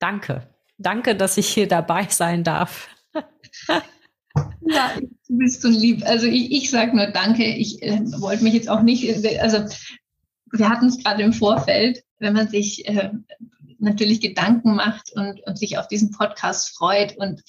danke. 0.00 0.48
Danke, 0.78 1.14
dass 1.14 1.36
ich 1.36 1.46
hier 1.46 1.68
dabei 1.68 2.08
sein 2.10 2.42
darf. 2.42 2.88
ja, 3.14 4.90
du 5.28 5.38
bist 5.38 5.62
so 5.62 5.68
lieb. 5.68 6.02
Also 6.04 6.26
ich, 6.26 6.50
ich 6.50 6.70
sage 6.70 6.96
nur 6.96 7.06
danke. 7.06 7.44
Ich 7.44 7.80
äh, 7.84 8.00
wollte 8.20 8.42
mich 8.42 8.54
jetzt 8.54 8.68
auch 8.68 8.82
nicht, 8.82 9.24
also 9.40 9.64
wir 10.50 10.68
hatten 10.68 10.86
es 10.86 10.98
gerade 10.98 11.22
im 11.22 11.32
Vorfeld, 11.32 12.02
wenn 12.18 12.32
man 12.32 12.48
sich 12.48 12.88
äh, 12.88 13.12
natürlich 13.82 14.20
Gedanken 14.20 14.74
macht 14.74 15.12
und, 15.14 15.40
und 15.46 15.58
sich 15.58 15.78
auf 15.78 15.88
diesen 15.88 16.10
Podcast 16.10 16.76
freut 16.76 17.16
und 17.16 17.42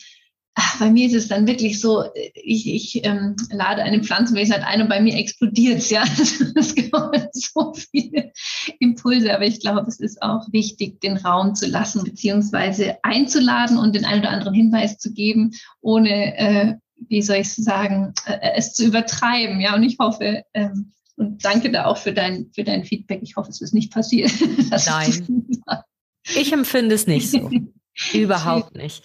ach, 0.56 0.80
bei 0.80 0.91
mir 0.91 1.08
ist 1.08 1.15
es 1.15 1.28
dann 1.28 1.48
wirklich 1.48 1.80
so, 1.80 2.04
ich, 2.36 2.67
ich 2.67 3.06
ähm, 3.06 3.36
lade 3.52 3.82
eine 3.84 4.04
Pflanzenwesenheit 4.04 4.63
ein 4.63 4.82
und 4.82 4.89
bei 4.89 5.02
mir 5.02 5.15
explodiert 5.15 5.80
es, 5.80 5.89
ja. 5.89 6.04
Es 6.56 6.76
kommen 6.91 7.28
so 7.32 7.74
viele 7.74 8.32
Impulse, 8.80 9.34
aber 9.34 9.46
ich 9.46 9.60
glaube, 9.60 9.88
es 9.88 10.00
ist 10.00 10.22
auch 10.22 10.46
wichtig, 10.52 11.02
den 11.02 11.17
Raum 11.17 11.56
zu 11.56 11.67
lassen, 11.67 12.04
beziehungsweise 12.04 12.98
einzuladen 13.04 13.78
und 13.78 13.96
den 13.96 14.06
einen 14.06 14.22
oder 14.22 14.30
anderen 14.30 14.54
Hinweis 14.54 14.98
zu 14.98 15.13
geben, 15.13 15.52
ohne, 15.82 16.38
äh, 16.38 16.76
wie 17.10 17.22
soll 17.22 17.38
ich 17.38 17.54
sagen, 17.54 18.13
äh, 18.26 18.52
es 18.56 18.74
zu 18.74 18.86
übertreiben, 18.86 19.60
ja. 19.60 19.76
Und 19.76 19.84
ich 19.84 19.98
hoffe, 20.00 20.43
ähm, 20.54 20.91
und 21.15 21.46
danke 21.46 21.72
da 21.72 21.86
auch 21.86 21.98
für 21.98 22.13
dein, 22.13 22.50
für 22.54 22.63
dein 22.63 22.84
Feedback. 22.84 23.22
Ich 23.22 23.36
hoffe, 23.36 23.50
es 23.52 23.62
ist 23.62 23.74
nicht 23.74 23.91
passiert. 23.91 24.32
Nein. 24.86 25.84
Ich 26.23 26.53
empfinde 26.53 26.95
es 26.95 27.07
nicht 27.07 27.29
so. 27.29 27.49
Überhaupt 28.13 28.75
nicht. 28.75 29.03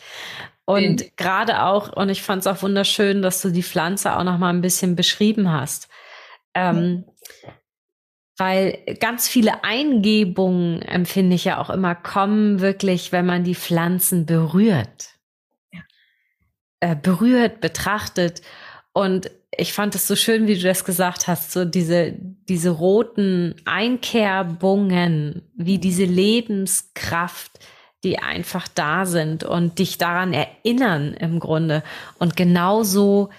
Und 0.65 1.17
gerade 1.17 1.63
auch, 1.63 1.93
und 1.95 2.09
ich 2.11 2.23
fand 2.23 2.41
es 2.41 2.47
auch 2.47 2.63
wunderschön, 2.63 3.23
dass 3.23 3.41
du 3.41 3.51
die 3.51 3.63
Pflanze 3.63 4.17
auch 4.17 4.25
noch 4.25 4.39
mal 4.39 4.51
ein 4.51 4.61
bisschen 4.61 4.97
beschrieben 4.97 5.51
hast. 5.51 5.89
Ähm, 6.55 7.05
weil 8.37 8.79
ganz 9.01 9.29
viele 9.29 9.65
Eingebungen, 9.65 10.83
empfinde 10.83 11.35
ich 11.35 11.45
ja 11.45 11.59
auch 11.59 11.71
immer, 11.71 11.95
kommen 11.95 12.61
wirklich, 12.61 13.13
wenn 13.13 13.27
man 13.27 13.45
die 13.45 13.55
Pflanzen 13.55 14.27
berührt. 14.27 15.19
Äh, 16.81 16.95
berührt, 16.95 17.61
betrachtet. 17.61 18.43
Und 18.93 19.31
ich 19.57 19.73
fand 19.73 19.95
es 19.95 20.07
so 20.07 20.15
schön, 20.15 20.47
wie 20.47 20.57
du 20.57 20.63
das 20.63 20.85
gesagt 20.85 21.27
hast, 21.27 21.53
so 21.53 21.65
diese, 21.65 22.15
diese 22.49 22.71
roten 22.71 23.55
Einkerbungen, 23.65 25.43
wie 25.57 25.79
diese 25.79 26.05
Lebenskraft, 26.05 27.53
die 28.05 28.19
einfach 28.19 28.69
da 28.69 29.07
sind 29.07 29.45
und 29.45 29.79
dich 29.79 29.99
daran 29.99 30.33
erinnern 30.33 31.15
im 31.15 31.41
Grunde. 31.41 31.83
Und 32.19 32.37
genauso 32.37 33.31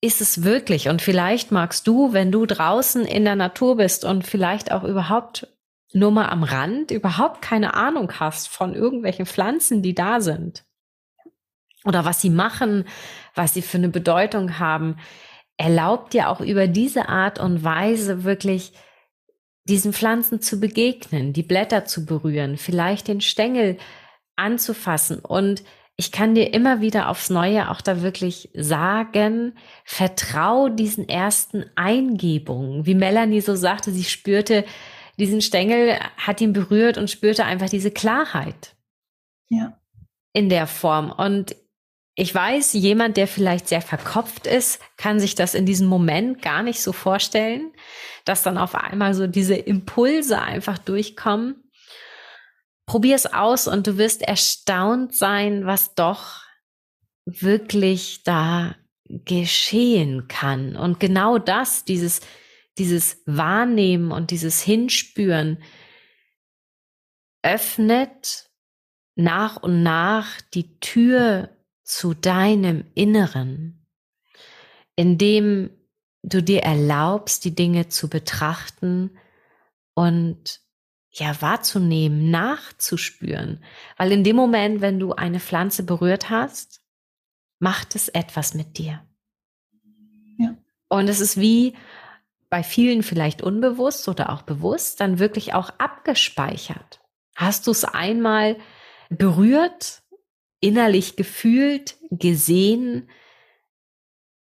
ist 0.00 0.20
es 0.20 0.44
wirklich. 0.44 0.88
Und 0.88 1.02
vielleicht 1.02 1.50
magst 1.52 1.86
du, 1.86 2.12
wenn 2.12 2.30
du 2.30 2.46
draußen 2.46 3.04
in 3.04 3.24
der 3.24 3.36
Natur 3.36 3.76
bist 3.76 4.04
und 4.04 4.26
vielleicht 4.26 4.72
auch 4.72 4.84
überhaupt 4.84 5.48
nur 5.92 6.12
mal 6.12 6.28
am 6.28 6.44
Rand, 6.44 6.90
überhaupt 6.90 7.42
keine 7.42 7.74
Ahnung 7.74 8.12
hast 8.20 8.48
von 8.48 8.74
irgendwelchen 8.74 9.26
Pflanzen, 9.26 9.82
die 9.82 9.94
da 9.94 10.20
sind 10.20 10.64
oder 11.84 12.04
was 12.04 12.20
sie 12.20 12.30
machen, 12.30 12.84
was 13.34 13.54
sie 13.54 13.62
für 13.62 13.78
eine 13.78 13.88
Bedeutung 13.88 14.58
haben, 14.58 14.96
erlaubt 15.60 16.14
dir 16.14 16.30
auch 16.30 16.40
über 16.40 16.66
diese 16.66 17.10
Art 17.10 17.38
und 17.38 17.62
Weise 17.62 18.24
wirklich 18.24 18.72
diesen 19.64 19.92
Pflanzen 19.92 20.40
zu 20.40 20.58
begegnen, 20.58 21.34
die 21.34 21.42
Blätter 21.42 21.84
zu 21.84 22.06
berühren, 22.06 22.56
vielleicht 22.56 23.08
den 23.08 23.20
Stängel 23.20 23.76
anzufassen. 24.36 25.18
Und 25.18 25.62
ich 25.96 26.12
kann 26.12 26.34
dir 26.34 26.54
immer 26.54 26.80
wieder 26.80 27.10
aufs 27.10 27.28
Neue 27.28 27.70
auch 27.70 27.82
da 27.82 28.00
wirklich 28.00 28.48
sagen, 28.54 29.52
vertrau 29.84 30.70
diesen 30.70 31.10
ersten 31.10 31.66
Eingebungen. 31.76 32.86
Wie 32.86 32.94
Melanie 32.94 33.42
so 33.42 33.54
sagte, 33.54 33.90
sie 33.92 34.04
spürte 34.04 34.64
diesen 35.18 35.42
Stängel, 35.42 35.98
hat 36.16 36.40
ihn 36.40 36.54
berührt 36.54 36.96
und 36.96 37.10
spürte 37.10 37.44
einfach 37.44 37.68
diese 37.68 37.90
Klarheit. 37.90 38.76
Ja. 39.50 39.78
In 40.32 40.48
der 40.48 40.66
Form. 40.66 41.12
Und 41.12 41.54
ich 42.20 42.34
weiß, 42.34 42.74
jemand, 42.74 43.16
der 43.16 43.26
vielleicht 43.26 43.68
sehr 43.68 43.80
verkopft 43.80 44.46
ist, 44.46 44.78
kann 44.98 45.18
sich 45.18 45.34
das 45.34 45.54
in 45.54 45.64
diesem 45.64 45.86
Moment 45.86 46.42
gar 46.42 46.62
nicht 46.62 46.82
so 46.82 46.92
vorstellen, 46.92 47.72
dass 48.26 48.42
dann 48.42 48.58
auf 48.58 48.74
einmal 48.74 49.14
so 49.14 49.26
diese 49.26 49.54
Impulse 49.54 50.38
einfach 50.38 50.76
durchkommen. 50.76 51.64
Probier 52.84 53.16
es 53.16 53.24
aus 53.24 53.66
und 53.66 53.86
du 53.86 53.96
wirst 53.96 54.20
erstaunt 54.20 55.14
sein, 55.14 55.64
was 55.64 55.94
doch 55.94 56.42
wirklich 57.24 58.22
da 58.22 58.74
geschehen 59.06 60.28
kann. 60.28 60.76
Und 60.76 61.00
genau 61.00 61.38
das, 61.38 61.86
dieses, 61.86 62.20
dieses 62.76 63.22
Wahrnehmen 63.24 64.12
und 64.12 64.30
dieses 64.30 64.60
Hinspüren 64.60 65.62
öffnet 67.42 68.50
nach 69.14 69.56
und 69.56 69.82
nach 69.82 70.38
die 70.52 70.78
Tür 70.80 71.56
zu 71.90 72.14
deinem 72.14 72.84
Inneren, 72.94 73.84
indem 74.94 75.70
du 76.22 76.40
dir 76.40 76.62
erlaubst, 76.62 77.44
die 77.44 77.54
Dinge 77.54 77.88
zu 77.88 78.08
betrachten 78.08 79.18
und 79.94 80.60
ja 81.10 81.42
wahrzunehmen, 81.42 82.30
nachzuspüren. 82.30 83.64
Weil 83.96 84.12
in 84.12 84.22
dem 84.22 84.36
Moment, 84.36 84.80
wenn 84.80 85.00
du 85.00 85.14
eine 85.14 85.40
Pflanze 85.40 85.82
berührt 85.82 86.30
hast, 86.30 86.80
macht 87.58 87.96
es 87.96 88.08
etwas 88.08 88.54
mit 88.54 88.78
dir. 88.78 89.04
Ja. 90.38 90.56
Und 90.88 91.08
es 91.08 91.18
ist 91.18 91.40
wie 91.40 91.74
bei 92.48 92.62
vielen 92.62 93.02
vielleicht 93.02 93.42
unbewusst 93.42 94.08
oder 94.08 94.30
auch 94.30 94.42
bewusst, 94.42 95.00
dann 95.00 95.18
wirklich 95.18 95.54
auch 95.54 95.70
abgespeichert. 95.78 97.00
Hast 97.34 97.66
du 97.66 97.72
es 97.72 97.84
einmal 97.84 98.56
berührt 99.08 99.99
innerlich 100.60 101.16
gefühlt, 101.16 101.96
gesehen 102.10 103.08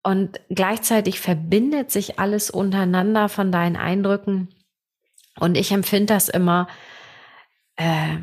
und 0.04 0.42
gleichzeitig 0.50 1.20
verbindet 1.20 1.90
sich 1.90 2.20
alles 2.20 2.50
untereinander 2.50 3.30
von 3.30 3.52
deinen 3.52 3.78
Eindrücken. 3.78 4.50
Und 5.40 5.56
ich 5.56 5.72
empfinde 5.72 6.14
das 6.14 6.28
immer 6.28 6.68
äh, 7.78 8.18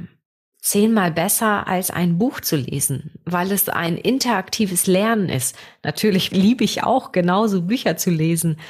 zehnmal 0.60 1.10
besser 1.10 1.66
als 1.66 1.90
ein 1.90 2.18
Buch 2.18 2.40
zu 2.40 2.56
lesen, 2.56 3.18
weil 3.24 3.50
es 3.50 3.68
ein 3.70 3.96
interaktives 3.96 4.86
Lernen 4.86 5.30
ist. 5.30 5.56
Natürlich 5.82 6.30
liebe 6.32 6.64
ich 6.64 6.82
auch 6.82 7.12
genauso 7.12 7.62
Bücher 7.62 7.96
zu 7.96 8.10
lesen. 8.10 8.60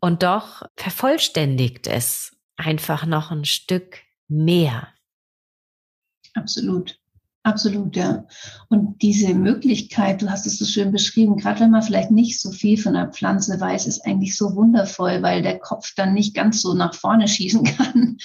Und 0.00 0.22
doch 0.22 0.62
vervollständigt 0.76 1.86
es 1.86 2.36
einfach 2.56 3.04
noch 3.04 3.30
ein 3.30 3.44
Stück 3.44 3.98
mehr. 4.26 4.88
Absolut. 6.34 6.97
Absolut, 7.48 7.96
ja. 7.96 8.26
Und 8.68 9.00
diese 9.00 9.32
Möglichkeit, 9.32 10.20
du 10.20 10.30
hast 10.30 10.46
es 10.46 10.58
so 10.58 10.66
schön 10.66 10.92
beschrieben, 10.92 11.38
gerade 11.38 11.60
wenn 11.60 11.70
man 11.70 11.80
vielleicht 11.80 12.10
nicht 12.10 12.38
so 12.42 12.50
viel 12.50 12.76
von 12.76 12.94
einer 12.94 13.10
Pflanze 13.10 13.58
weiß, 13.58 13.86
ist 13.86 14.04
eigentlich 14.04 14.36
so 14.36 14.54
wundervoll, 14.54 15.22
weil 15.22 15.40
der 15.40 15.58
Kopf 15.58 15.94
dann 15.96 16.12
nicht 16.12 16.34
ganz 16.34 16.60
so 16.60 16.74
nach 16.74 16.92
vorne 16.92 17.26
schießen 17.26 17.64
kann 17.78 18.18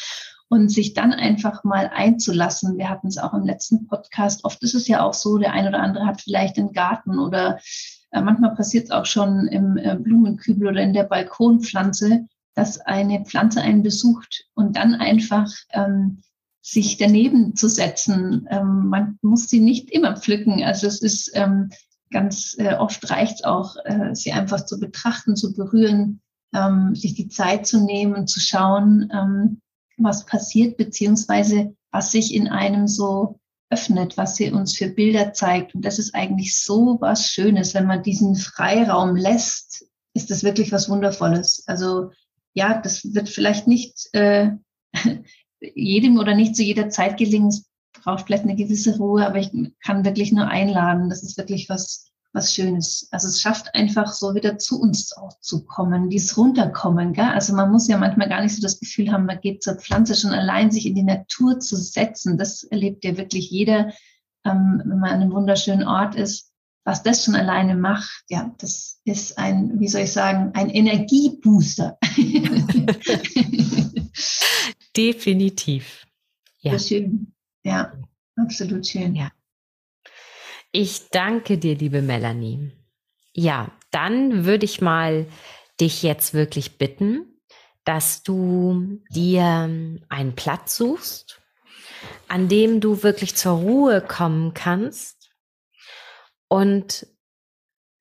und 0.49 0.67
sich 0.67 0.93
dann 0.93 1.13
einfach 1.13 1.63
mal 1.63 1.89
einzulassen. 1.93 2.77
Wir 2.77 2.89
hatten 2.89 3.07
es 3.07 3.17
auch 3.17 3.33
im 3.33 3.45
letzten 3.45 3.87
Podcast. 3.87 4.43
Oft 4.43 4.61
ist 4.61 4.75
es 4.75 4.89
ja 4.89 5.05
auch 5.05 5.13
so, 5.13 5.37
der 5.37 5.53
ein 5.53 5.69
oder 5.69 5.79
andere 5.79 6.05
hat 6.05 6.19
vielleicht 6.19 6.57
einen 6.57 6.73
Garten 6.73 7.17
oder 7.17 7.59
äh, 8.11 8.19
manchmal 8.19 8.55
passiert 8.55 8.85
es 8.85 8.91
auch 8.91 9.05
schon 9.05 9.47
im 9.47 9.77
äh, 9.77 9.95
Blumenkübel 9.95 10.67
oder 10.67 10.81
in 10.81 10.91
der 10.91 11.05
Balkonpflanze, 11.05 12.25
dass 12.55 12.77
eine 12.81 13.23
Pflanze 13.23 13.61
einen 13.61 13.83
besucht 13.83 14.47
und 14.53 14.75
dann 14.75 14.95
einfach 14.95 15.49
ähm, 15.71 16.23
sich 16.63 16.97
daneben 16.97 17.55
zu 17.55 17.67
setzen. 17.67 18.47
Ähm, 18.49 18.87
man 18.87 19.19
muss 19.21 19.49
sie 19.49 19.59
nicht 19.59 19.91
immer 19.91 20.15
pflücken. 20.15 20.63
Also 20.63 20.87
es 20.87 21.01
ist 21.01 21.31
ähm, 21.35 21.69
ganz 22.09 22.55
äh, 22.57 22.75
oft 22.75 23.09
reicht 23.09 23.35
es 23.39 23.43
auch, 23.43 23.75
äh, 23.83 24.15
sie 24.15 24.31
einfach 24.31 24.65
zu 24.65 24.79
betrachten, 24.79 25.35
zu 25.35 25.53
berühren, 25.53 26.21
ähm, 26.55 26.95
sich 26.95 27.15
die 27.15 27.27
Zeit 27.27 27.67
zu 27.67 27.83
nehmen 27.83 28.27
zu 28.27 28.39
schauen, 28.39 29.11
ähm, 29.13 29.61
was 29.97 30.25
passiert, 30.25 30.77
beziehungsweise 30.77 31.75
was 31.91 32.11
sich 32.11 32.33
in 32.33 32.47
einem 32.47 32.87
so 32.87 33.39
öffnet, 33.69 34.15
was 34.17 34.37
sie 34.37 34.49
uns 34.51 34.77
für 34.77 34.87
Bilder 34.87 35.33
zeigt. 35.33 35.75
Und 35.75 35.83
das 35.83 35.99
ist 35.99 36.15
eigentlich 36.15 36.57
so 36.57 36.97
was 37.01 37.27
Schönes, 37.27 37.73
wenn 37.73 37.87
man 37.87 38.03
diesen 38.03 38.35
Freiraum 38.35 39.15
lässt, 39.17 39.85
ist 40.13 40.31
das 40.31 40.43
wirklich 40.43 40.71
was 40.71 40.89
Wundervolles. 40.89 41.63
Also 41.67 42.11
ja, 42.53 42.79
das 42.79 43.13
wird 43.13 43.27
vielleicht 43.27 43.67
nicht 43.67 44.07
äh, 44.13 44.51
jedem 45.75 46.17
oder 46.17 46.35
nicht 46.35 46.55
zu 46.55 46.63
jeder 46.63 46.89
Zeit 46.89 47.17
gelingen. 47.17 47.49
Es 47.49 47.65
braucht 48.03 48.25
vielleicht 48.25 48.43
eine 48.43 48.55
gewisse 48.55 48.97
Ruhe, 48.97 49.25
aber 49.25 49.39
ich 49.39 49.51
kann 49.83 50.05
wirklich 50.05 50.31
nur 50.31 50.47
einladen. 50.47 51.09
Das 51.09 51.23
ist 51.23 51.37
wirklich 51.37 51.69
was, 51.69 52.11
was 52.33 52.53
Schönes. 52.53 53.07
Also 53.11 53.27
es 53.27 53.39
schafft 53.39 53.73
einfach 53.75 54.11
so 54.11 54.35
wieder 54.35 54.57
zu 54.57 54.81
uns 54.81 55.15
auch 55.15 55.39
zu 55.39 55.65
kommen, 55.65 56.09
dieses 56.09 56.37
Runterkommen. 56.37 57.13
Gell? 57.13 57.25
Also 57.25 57.53
man 57.53 57.71
muss 57.71 57.87
ja 57.87 57.97
manchmal 57.97 58.29
gar 58.29 58.41
nicht 58.41 58.55
so 58.55 58.61
das 58.61 58.79
Gefühl 58.79 59.11
haben, 59.11 59.25
man 59.25 59.39
geht 59.39 59.63
zur 59.63 59.75
Pflanze 59.75 60.15
schon 60.15 60.31
allein, 60.31 60.71
sich 60.71 60.85
in 60.85 60.95
die 60.95 61.03
Natur 61.03 61.59
zu 61.59 61.75
setzen. 61.75 62.37
Das 62.37 62.63
erlebt 62.63 63.05
ja 63.05 63.17
wirklich 63.17 63.49
jeder, 63.49 63.93
ähm, 64.45 64.81
wenn 64.83 64.99
man 64.99 65.11
an 65.11 65.21
einem 65.21 65.31
wunderschönen 65.31 65.87
Ort 65.87 66.15
ist. 66.15 66.49
Was 66.85 67.01
das 67.01 67.23
schon 67.23 67.35
alleine 67.35 67.75
macht, 67.75 68.25
ja, 68.27 68.53
das 68.57 68.99
ist 69.05 69.37
ein, 69.37 69.79
wie 69.79 69.87
soll 69.87 70.01
ich 70.01 70.11
sagen, 70.11 70.51
ein 70.53 70.69
Energiebooster. 70.69 71.97
Definitiv. 74.95 76.05
Ja. 76.59 76.77
schön. 76.79 77.33
Ja, 77.63 77.93
absolut 78.35 78.85
schön. 78.85 79.15
Ja. 79.15 79.31
Ich 80.71 81.09
danke 81.09 81.57
dir, 81.57 81.75
liebe 81.75 82.01
Melanie. 82.01 82.71
Ja, 83.33 83.71
dann 83.91 84.45
würde 84.45 84.65
ich 84.65 84.81
mal 84.81 85.27
dich 85.79 86.03
jetzt 86.03 86.33
wirklich 86.33 86.77
bitten, 86.77 87.25
dass 87.83 88.23
du 88.23 88.99
dir 89.09 89.43
einen 90.09 90.35
Platz 90.35 90.77
suchst, 90.77 91.41
an 92.27 92.47
dem 92.47 92.79
du 92.79 93.03
wirklich 93.03 93.35
zur 93.35 93.53
Ruhe 93.53 94.01
kommen 94.01 94.53
kannst 94.53 95.29
und 96.47 97.07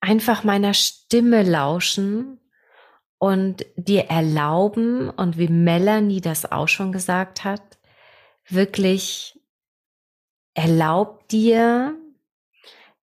einfach 0.01 0.45
meiner 0.45 0.75
Stimme 0.75 1.43
lauschen 1.43 2.39
und 3.23 3.65
dir 3.77 4.07
erlauben, 4.07 5.09
und 5.09 5.39
wie 5.39 5.47
Melanie 5.47 6.21
das 6.21 6.51
auch 6.51 6.67
schon 6.67 6.91
gesagt 6.91 7.45
hat, 7.45 7.63
wirklich 8.49 9.39
erlaubt 10.55 11.31
dir, 11.31 11.97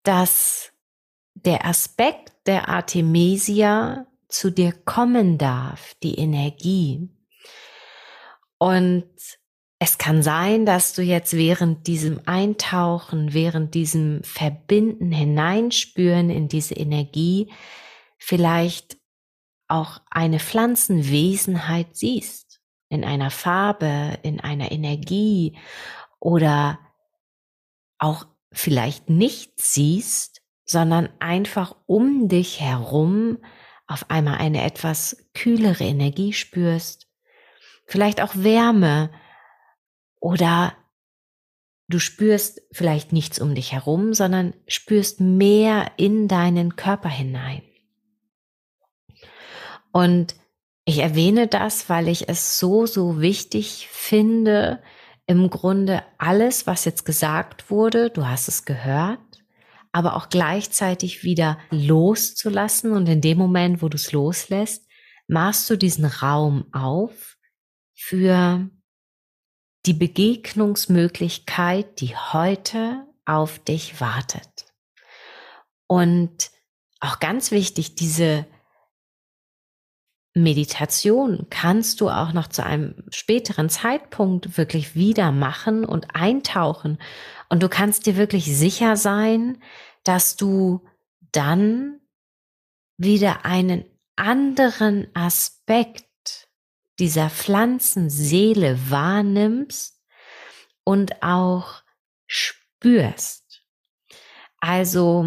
dass 0.02 0.74
der 1.32 1.64
Aspekt 1.64 2.34
der 2.44 2.68
Artemisia 2.68 4.08
zu 4.28 4.50
dir 4.50 4.72
kommen 4.84 5.38
darf, 5.38 5.94
die 6.02 6.16
Energie. 6.16 7.08
Und 8.58 9.08
es 9.78 9.96
kann 9.96 10.22
sein, 10.22 10.66
dass 10.66 10.92
du 10.92 11.00
jetzt 11.00 11.32
während 11.32 11.86
diesem 11.86 12.20
Eintauchen, 12.26 13.32
während 13.32 13.72
diesem 13.72 14.22
Verbinden, 14.22 15.12
Hineinspüren 15.12 16.28
in 16.28 16.48
diese 16.48 16.74
Energie 16.74 17.50
vielleicht 18.18 18.99
auch 19.70 20.00
eine 20.10 20.40
Pflanzenwesenheit 20.40 21.96
siehst, 21.96 22.60
in 22.88 23.04
einer 23.04 23.30
Farbe, 23.30 24.18
in 24.22 24.40
einer 24.40 24.72
Energie 24.72 25.56
oder 26.18 26.78
auch 27.98 28.26
vielleicht 28.52 29.08
nicht 29.08 29.60
siehst, 29.60 30.42
sondern 30.64 31.08
einfach 31.18 31.76
um 31.86 32.28
dich 32.28 32.60
herum 32.60 33.38
auf 33.86 34.10
einmal 34.10 34.38
eine 34.38 34.62
etwas 34.62 35.28
kühlere 35.34 35.84
Energie 35.84 36.32
spürst, 36.32 37.08
vielleicht 37.86 38.20
auch 38.20 38.34
Wärme 38.34 39.10
oder 40.20 40.74
du 41.88 41.98
spürst 41.98 42.62
vielleicht 42.72 43.12
nichts 43.12 43.40
um 43.40 43.54
dich 43.54 43.72
herum, 43.72 44.14
sondern 44.14 44.54
spürst 44.68 45.20
mehr 45.20 45.90
in 45.96 46.28
deinen 46.28 46.76
Körper 46.76 47.08
hinein. 47.08 47.62
Und 49.92 50.34
ich 50.84 50.98
erwähne 50.98 51.46
das, 51.46 51.88
weil 51.88 52.08
ich 52.08 52.28
es 52.28 52.58
so, 52.58 52.86
so 52.86 53.20
wichtig 53.20 53.88
finde, 53.90 54.82
im 55.26 55.50
Grunde 55.50 56.02
alles, 56.18 56.66
was 56.66 56.84
jetzt 56.84 57.04
gesagt 57.04 57.70
wurde, 57.70 58.10
du 58.10 58.26
hast 58.26 58.48
es 58.48 58.64
gehört, 58.64 59.20
aber 59.92 60.16
auch 60.16 60.28
gleichzeitig 60.28 61.22
wieder 61.22 61.58
loszulassen. 61.70 62.92
Und 62.92 63.08
in 63.08 63.20
dem 63.20 63.38
Moment, 63.38 63.82
wo 63.82 63.88
du 63.88 63.96
es 63.96 64.10
loslässt, 64.10 64.88
machst 65.28 65.70
du 65.70 65.76
diesen 65.76 66.04
Raum 66.04 66.66
auf 66.72 67.36
für 67.94 68.68
die 69.86 69.94
Begegnungsmöglichkeit, 69.94 72.00
die 72.00 72.16
heute 72.16 73.06
auf 73.24 73.60
dich 73.60 74.00
wartet. 74.00 74.66
Und 75.86 76.50
auch 77.00 77.20
ganz 77.20 77.50
wichtig, 77.50 77.94
diese 77.94 78.46
Meditation 80.34 81.46
kannst 81.50 82.00
du 82.00 82.08
auch 82.08 82.32
noch 82.32 82.46
zu 82.48 82.64
einem 82.64 83.04
späteren 83.10 83.68
Zeitpunkt 83.68 84.56
wirklich 84.56 84.94
wieder 84.94 85.32
machen 85.32 85.84
und 85.84 86.14
eintauchen. 86.14 86.98
Und 87.48 87.62
du 87.62 87.68
kannst 87.68 88.06
dir 88.06 88.16
wirklich 88.16 88.44
sicher 88.56 88.96
sein, 88.96 89.60
dass 90.04 90.36
du 90.36 90.86
dann 91.32 92.00
wieder 92.96 93.44
einen 93.44 93.84
anderen 94.14 95.08
Aspekt 95.14 96.06
dieser 97.00 97.30
Pflanzenseele 97.30 98.78
wahrnimmst 98.90 100.00
und 100.84 101.22
auch 101.22 101.82
spürst. 102.26 103.64
Also 104.60 105.26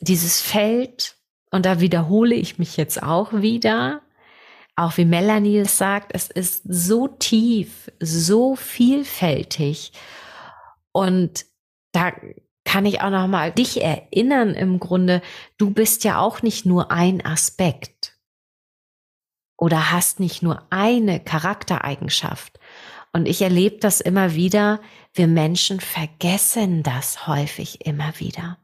dieses 0.00 0.40
Feld 0.40 1.16
und 1.52 1.66
da 1.66 1.80
wiederhole 1.80 2.34
ich 2.34 2.58
mich 2.58 2.76
jetzt 2.76 3.02
auch 3.02 3.32
wieder, 3.32 4.00
auch 4.74 4.96
wie 4.96 5.04
Melanie 5.04 5.58
es 5.58 5.76
sagt, 5.76 6.12
es 6.14 6.30
ist 6.30 6.62
so 6.64 7.06
tief, 7.06 7.90
so 8.00 8.56
vielfältig. 8.56 9.92
Und 10.92 11.44
da 11.92 12.12
kann 12.64 12.86
ich 12.86 13.02
auch 13.02 13.10
noch 13.10 13.26
mal 13.26 13.52
dich 13.52 13.82
erinnern 13.82 14.54
im 14.54 14.80
Grunde, 14.80 15.20
du 15.58 15.70
bist 15.70 16.04
ja 16.04 16.18
auch 16.18 16.40
nicht 16.40 16.64
nur 16.64 16.90
ein 16.90 17.24
Aspekt 17.24 18.16
oder 19.58 19.92
hast 19.92 20.20
nicht 20.20 20.42
nur 20.42 20.66
eine 20.70 21.20
Charaktereigenschaft. 21.20 22.58
Und 23.12 23.28
ich 23.28 23.42
erlebe 23.42 23.76
das 23.76 24.00
immer 24.00 24.34
wieder, 24.34 24.80
wir 25.12 25.26
Menschen 25.26 25.80
vergessen 25.80 26.82
das 26.82 27.26
häufig 27.26 27.84
immer 27.84 28.18
wieder. 28.18 28.56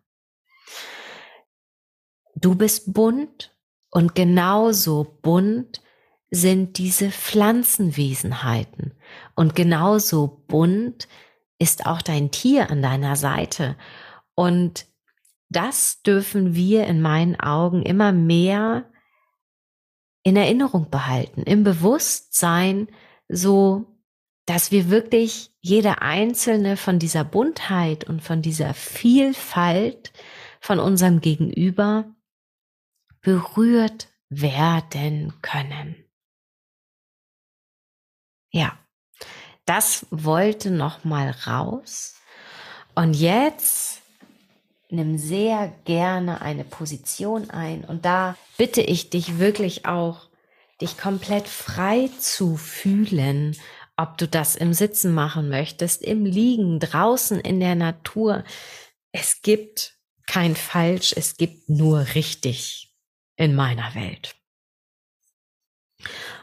Du 2.40 2.54
bist 2.54 2.92
bunt 2.92 3.56
und 3.90 4.14
genauso 4.14 5.18
bunt 5.22 5.82
sind 6.30 6.78
diese 6.78 7.10
Pflanzenwesenheiten 7.10 8.94
und 9.34 9.56
genauso 9.56 10.44
bunt 10.46 11.08
ist 11.58 11.86
auch 11.86 12.00
dein 12.00 12.30
Tier 12.30 12.70
an 12.70 12.80
deiner 12.80 13.16
Seite. 13.16 13.76
Und 14.36 14.86
das 15.48 16.02
dürfen 16.02 16.54
wir 16.54 16.86
in 16.86 17.00
meinen 17.00 17.40
Augen 17.40 17.82
immer 17.82 18.12
mehr 18.12 18.88
in 20.22 20.36
Erinnerung 20.36 20.90
behalten, 20.90 21.42
im 21.42 21.64
Bewusstsein, 21.64 22.86
so 23.28 23.98
dass 24.46 24.70
wir 24.70 24.90
wirklich 24.90 25.50
jede 25.60 26.02
einzelne 26.02 26.76
von 26.76 27.00
dieser 27.00 27.24
Buntheit 27.24 28.04
und 28.04 28.22
von 28.22 28.42
dieser 28.42 28.74
Vielfalt 28.74 30.12
von 30.60 30.78
unserem 30.78 31.20
Gegenüber 31.20 32.14
berührt 33.28 34.08
werden 34.30 35.34
können. 35.42 35.96
Ja, 38.50 38.78
das 39.66 40.06
wollte 40.10 40.70
noch 40.70 41.04
mal 41.04 41.28
raus. 41.46 42.14
Und 42.94 43.12
jetzt 43.12 44.00
nimm 44.88 45.18
sehr 45.18 45.74
gerne 45.84 46.40
eine 46.40 46.64
Position 46.64 47.50
ein 47.50 47.84
und 47.84 48.06
da 48.06 48.34
bitte 48.56 48.80
ich 48.80 49.10
dich 49.10 49.38
wirklich 49.38 49.84
auch, 49.84 50.30
dich 50.80 50.96
komplett 50.96 51.48
frei 51.48 52.08
zu 52.18 52.56
fühlen, 52.56 53.54
ob 53.98 54.16
du 54.16 54.26
das 54.26 54.56
im 54.56 54.72
Sitzen 54.72 55.12
machen 55.12 55.50
möchtest, 55.50 56.00
im 56.00 56.24
Liegen, 56.24 56.80
draußen 56.80 57.38
in 57.40 57.60
der 57.60 57.74
Natur. 57.74 58.42
Es 59.12 59.42
gibt 59.42 59.98
kein 60.26 60.56
Falsch, 60.56 61.12
es 61.14 61.36
gibt 61.36 61.68
nur 61.68 62.14
richtig 62.14 62.87
in 63.38 63.54
meiner 63.54 63.94
Welt. 63.94 64.34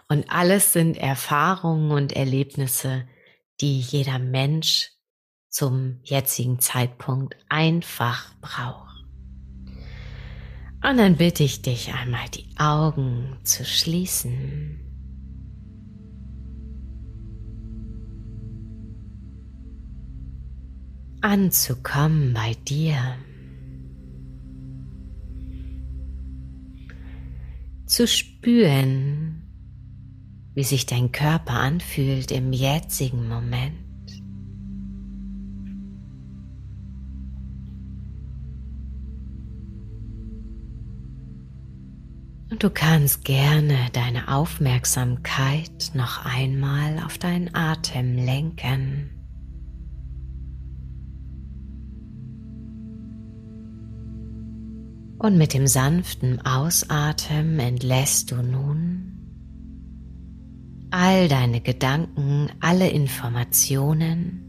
Und 0.07 0.29
alles 0.29 0.73
sind 0.73 0.97
Erfahrungen 0.97 1.91
und 1.91 2.13
Erlebnisse, 2.13 3.07
die 3.61 3.79
jeder 3.79 4.17
Mensch 4.17 4.91
zum 5.49 5.99
jetzigen 6.03 6.59
Zeitpunkt 6.59 7.35
einfach 7.49 8.33
braucht. 8.41 9.05
Und 10.83 10.97
dann 10.97 11.17
bitte 11.17 11.43
ich 11.43 11.61
dich 11.61 11.93
einmal 11.93 12.29
die 12.29 12.47
Augen 12.57 13.39
zu 13.43 13.65
schließen. 13.65 14.81
Anzukommen 21.21 22.33
bei 22.33 22.53
dir. 22.67 23.17
Zu 27.85 28.07
spüren, 28.07 29.43
wie 30.55 30.63
sich 30.63 30.85
dein 30.85 31.11
Körper 31.11 31.53
anfühlt 31.53 32.31
im 32.31 32.51
jetzigen 32.51 33.27
Moment. 33.27 33.75
Und 42.49 42.63
du 42.63 42.69
kannst 42.69 43.25
gerne 43.25 43.89
deine 43.93 44.29
Aufmerksamkeit 44.29 45.91
noch 45.93 46.25
einmal 46.25 47.03
auf 47.05 47.17
deinen 47.17 47.53
Atem 47.53 48.15
lenken. 48.17 49.14
Und 55.25 55.39
mit 55.39 55.55
dem 55.55 55.65
sanften 55.65 56.45
Ausatmen 56.45 57.57
entlässt 57.57 58.29
du 58.29 58.43
nun 58.43 59.13
all 60.91 61.27
deine 61.27 61.61
Gedanken, 61.61 62.51
alle 62.59 62.91
Informationen, 62.91 64.43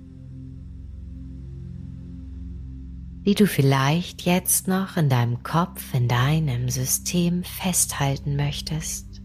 die 3.24 3.34
du 3.34 3.46
vielleicht 3.46 4.26
jetzt 4.26 4.68
noch 4.68 4.98
in 4.98 5.08
deinem 5.08 5.42
Kopf, 5.42 5.94
in 5.94 6.08
deinem 6.08 6.68
System 6.68 7.42
festhalten 7.42 8.36
möchtest. 8.36 9.22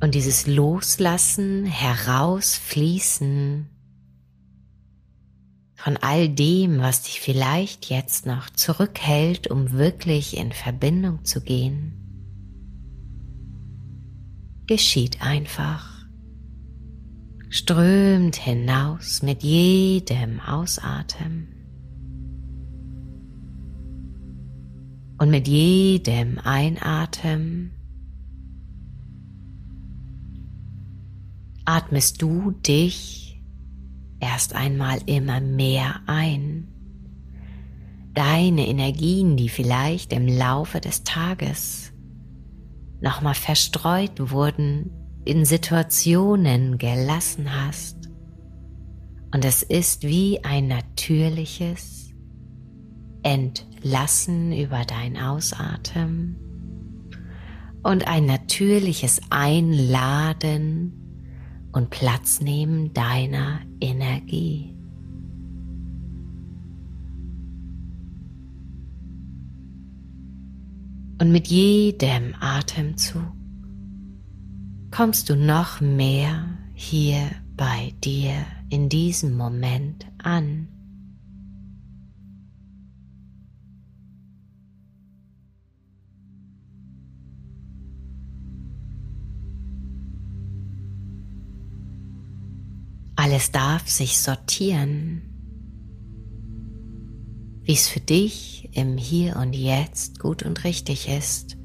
Und 0.00 0.14
dieses 0.14 0.46
Loslassen, 0.46 1.64
herausfließen 1.64 3.70
von 5.86 5.96
all 5.98 6.28
dem, 6.28 6.80
was 6.80 7.02
dich 7.02 7.20
vielleicht 7.20 7.90
jetzt 7.90 8.26
noch 8.26 8.50
zurückhält, 8.50 9.48
um 9.52 9.70
wirklich 9.70 10.36
in 10.36 10.50
Verbindung 10.50 11.24
zu 11.24 11.40
gehen, 11.40 11.92
geschieht 14.66 15.22
einfach 15.22 16.04
strömt 17.50 18.34
hinaus 18.34 19.22
mit 19.22 19.44
jedem 19.44 20.40
Ausatmen. 20.40 21.54
Und 25.18 25.30
mit 25.30 25.46
jedem 25.46 26.40
Einatmen 26.40 27.70
atmest 31.64 32.20
du 32.20 32.50
dich 32.50 33.25
erst 34.20 34.54
einmal 34.54 34.98
immer 35.06 35.40
mehr 35.40 36.00
ein. 36.06 36.68
Deine 38.14 38.66
Energien, 38.66 39.36
die 39.36 39.48
vielleicht 39.48 40.12
im 40.12 40.26
Laufe 40.26 40.80
des 40.80 41.04
Tages 41.04 41.92
nochmal 43.00 43.34
verstreut 43.34 44.30
wurden, 44.30 44.90
in 45.24 45.44
Situationen 45.44 46.78
gelassen 46.78 47.52
hast. 47.52 48.08
Und 49.34 49.44
es 49.44 49.62
ist 49.62 50.04
wie 50.04 50.42
ein 50.44 50.68
natürliches 50.68 52.10
Entlassen 53.22 54.52
über 54.52 54.84
dein 54.84 55.18
Ausatmen 55.18 56.36
und 57.82 58.06
ein 58.08 58.24
natürliches 58.24 59.20
Einladen 59.30 61.05
und 61.76 61.90
Platz 61.90 62.40
nehmen 62.40 62.94
deiner 62.94 63.60
Energie. 63.82 64.74
Und 71.20 71.32
mit 71.32 71.48
jedem 71.48 72.34
Atemzug 72.40 73.30
kommst 74.90 75.28
du 75.28 75.36
noch 75.36 75.82
mehr 75.82 76.48
hier 76.72 77.30
bei 77.58 77.92
dir 78.02 78.46
in 78.70 78.88
diesem 78.88 79.36
Moment 79.36 80.06
an. 80.22 80.68
Alles 93.16 93.50
darf 93.50 93.88
sich 93.88 94.18
sortieren, 94.18 95.22
wie 97.62 97.72
es 97.72 97.88
für 97.88 98.00
dich 98.00 98.68
im 98.72 98.98
Hier 98.98 99.36
und 99.36 99.54
Jetzt 99.54 100.20
gut 100.20 100.42
und 100.42 100.64
richtig 100.64 101.08
ist 101.08 101.56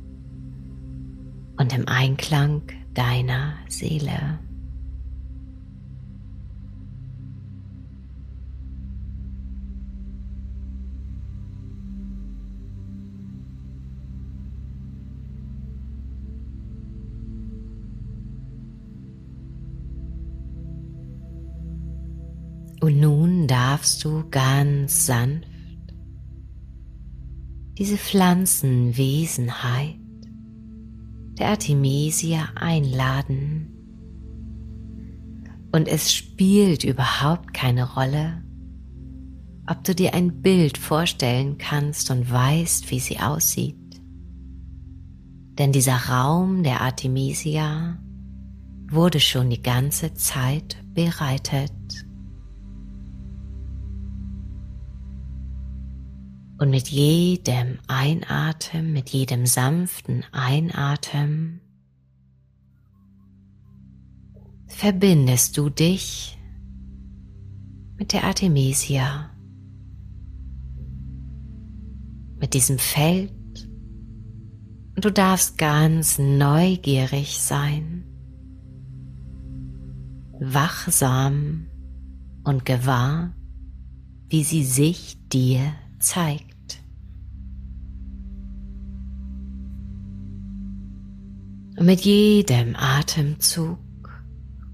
und 1.57 1.73
im 1.73 1.87
Einklang 1.87 2.63
deiner 2.93 3.53
Seele. 3.67 4.39
Darfst 23.71 24.03
du 24.03 24.25
ganz 24.29 25.05
sanft 25.05 25.47
diese 27.77 27.95
Pflanzenwesenheit 27.95 29.95
der 31.39 31.51
Artemisia 31.51 32.49
einladen. 32.55 33.69
Und 35.71 35.87
es 35.87 36.13
spielt 36.13 36.83
überhaupt 36.83 37.53
keine 37.53 37.93
Rolle, 37.93 38.43
ob 39.67 39.85
du 39.85 39.95
dir 39.95 40.15
ein 40.15 40.41
Bild 40.41 40.77
vorstellen 40.77 41.57
kannst 41.57 42.11
und 42.11 42.29
weißt, 42.29 42.91
wie 42.91 42.99
sie 42.99 43.19
aussieht. 43.19 43.77
Denn 45.57 45.71
dieser 45.71 46.09
Raum 46.09 46.63
der 46.63 46.81
Artemisia 46.81 47.97
wurde 48.89 49.21
schon 49.21 49.49
die 49.49 49.63
ganze 49.63 50.13
Zeit 50.13 50.75
bereitet. 50.93 51.71
Und 56.61 56.69
mit 56.69 56.89
jedem 56.89 57.79
Einatmen, 57.87 58.93
mit 58.93 59.09
jedem 59.09 59.47
sanften 59.47 60.23
Einatmen 60.31 61.59
verbindest 64.67 65.57
du 65.57 65.71
dich 65.71 66.37
mit 67.97 68.13
der 68.13 68.25
Artemisia, 68.25 69.31
mit 72.37 72.53
diesem 72.53 72.77
Feld 72.77 73.31
und 74.95 75.03
du 75.03 75.11
darfst 75.11 75.57
ganz 75.57 76.19
neugierig 76.19 77.39
sein, 77.39 78.03
wachsam 80.39 81.65
und 82.43 82.65
gewahr, 82.65 83.33
wie 84.29 84.43
sie 84.43 84.63
sich 84.63 85.17
dir 85.29 85.73
zeigt. 85.97 86.50
Und 91.81 91.87
mit 91.87 92.01
jedem 92.01 92.75
Atemzug 92.75 93.79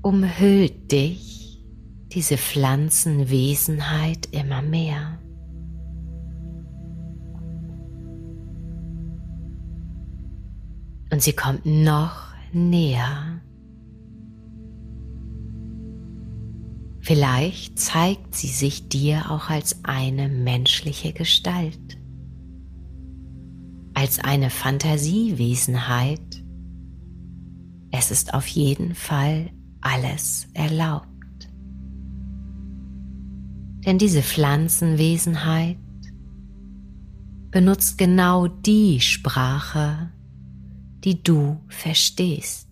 umhüllt 0.02 0.92
dich 0.92 1.64
diese 2.12 2.36
Pflanzenwesenheit 2.38 4.28
immer 4.34 4.62
mehr. 4.62 5.18
Und 11.10 11.22
sie 11.22 11.32
kommt 11.32 11.66
noch 11.66 12.34
näher. 12.52 13.40
Vielleicht 17.00 17.80
zeigt 17.80 18.36
sie 18.36 18.50
sich 18.50 18.90
dir 18.90 19.32
auch 19.32 19.50
als 19.50 19.86
eine 19.86 20.28
menschliche 20.28 21.14
Gestalt, 21.14 21.98
als 23.94 24.20
eine 24.20 24.50
Fantasiewesenheit, 24.50 26.44
es 27.98 28.12
ist 28.12 28.36
auf 28.36 28.48
jeden 28.48 28.94
Fall 28.94 29.50
alles 29.82 30.48
erlaubt. 30.54 31.08
Denn 33.86 33.98
diese 33.98 34.22
Pflanzenwesenheit 34.22 35.78
benutzt 37.50 37.98
genau 37.98 38.48
die 38.48 39.00
Sprache, 39.02 40.12
die 41.04 41.24
du 41.24 41.60
verstehst, 41.70 42.68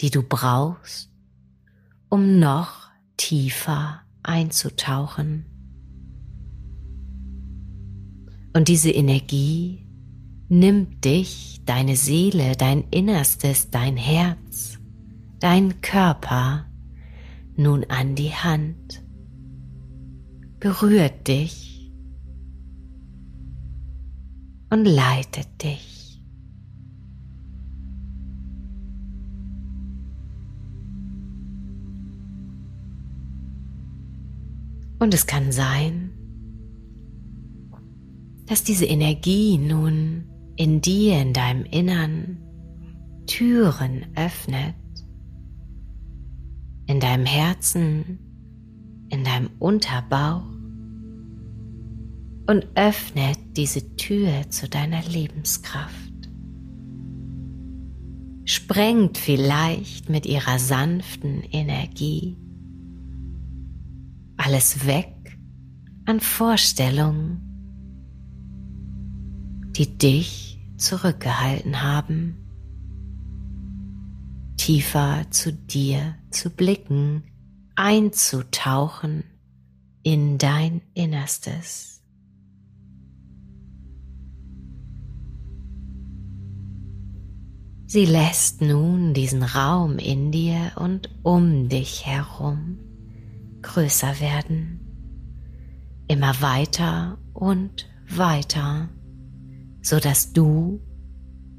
die 0.00 0.10
du 0.10 0.22
brauchst, 0.22 1.10
um 2.08 2.38
noch 2.38 2.90
tiefer 3.16 4.02
einzutauchen. 4.22 5.46
Und 8.52 8.68
diese 8.68 8.90
Energie 8.90 9.83
nimmt 10.48 11.04
dich, 11.04 11.62
deine 11.64 11.96
Seele, 11.96 12.52
dein 12.56 12.84
Innerstes, 12.90 13.70
dein 13.70 13.96
Herz, 13.96 14.78
dein 15.40 15.80
Körper 15.80 16.66
nun 17.56 17.84
an 17.84 18.14
die 18.14 18.32
Hand, 18.32 19.02
berührt 20.60 21.28
dich 21.28 21.92
und 24.70 24.84
leitet 24.84 25.62
dich. 25.62 25.94
Und 34.98 35.12
es 35.12 35.26
kann 35.26 35.52
sein, 35.52 36.10
dass 38.46 38.64
diese 38.64 38.86
Energie 38.86 39.58
nun 39.58 40.24
in 40.56 40.80
dir, 40.80 41.20
in 41.20 41.32
deinem 41.32 41.64
Innern 41.64 42.38
Türen 43.26 44.06
öffnet, 44.14 44.74
in 46.86 47.00
deinem 47.00 47.26
Herzen, 47.26 48.18
in 49.08 49.24
deinem 49.24 49.50
Unterbauch 49.58 50.44
und 52.46 52.66
öffnet 52.74 53.38
diese 53.56 53.96
Tür 53.96 54.50
zu 54.50 54.68
deiner 54.68 55.02
Lebenskraft. 55.02 55.94
Sprengt 58.44 59.16
vielleicht 59.16 60.10
mit 60.10 60.26
ihrer 60.26 60.58
sanften 60.58 61.42
Energie 61.50 62.36
alles 64.36 64.86
weg 64.86 65.38
an 66.04 66.20
Vorstellungen, 66.20 67.53
die 69.76 69.98
dich 69.98 70.60
zurückgehalten 70.76 71.82
haben, 71.82 72.36
tiefer 74.56 75.26
zu 75.30 75.52
dir 75.52 76.14
zu 76.30 76.50
blicken, 76.50 77.24
einzutauchen 77.74 79.24
in 80.02 80.38
dein 80.38 80.80
Innerstes. 80.94 82.02
Sie 87.86 88.06
lässt 88.06 88.60
nun 88.60 89.14
diesen 89.14 89.42
Raum 89.42 89.98
in 89.98 90.32
dir 90.32 90.72
und 90.76 91.10
um 91.22 91.68
dich 91.68 92.06
herum 92.06 92.78
größer 93.62 94.20
werden, 94.20 94.80
immer 96.08 96.40
weiter 96.40 97.18
und 97.32 97.88
weiter 98.08 98.88
so 99.84 100.00
dass 100.00 100.32
du 100.32 100.80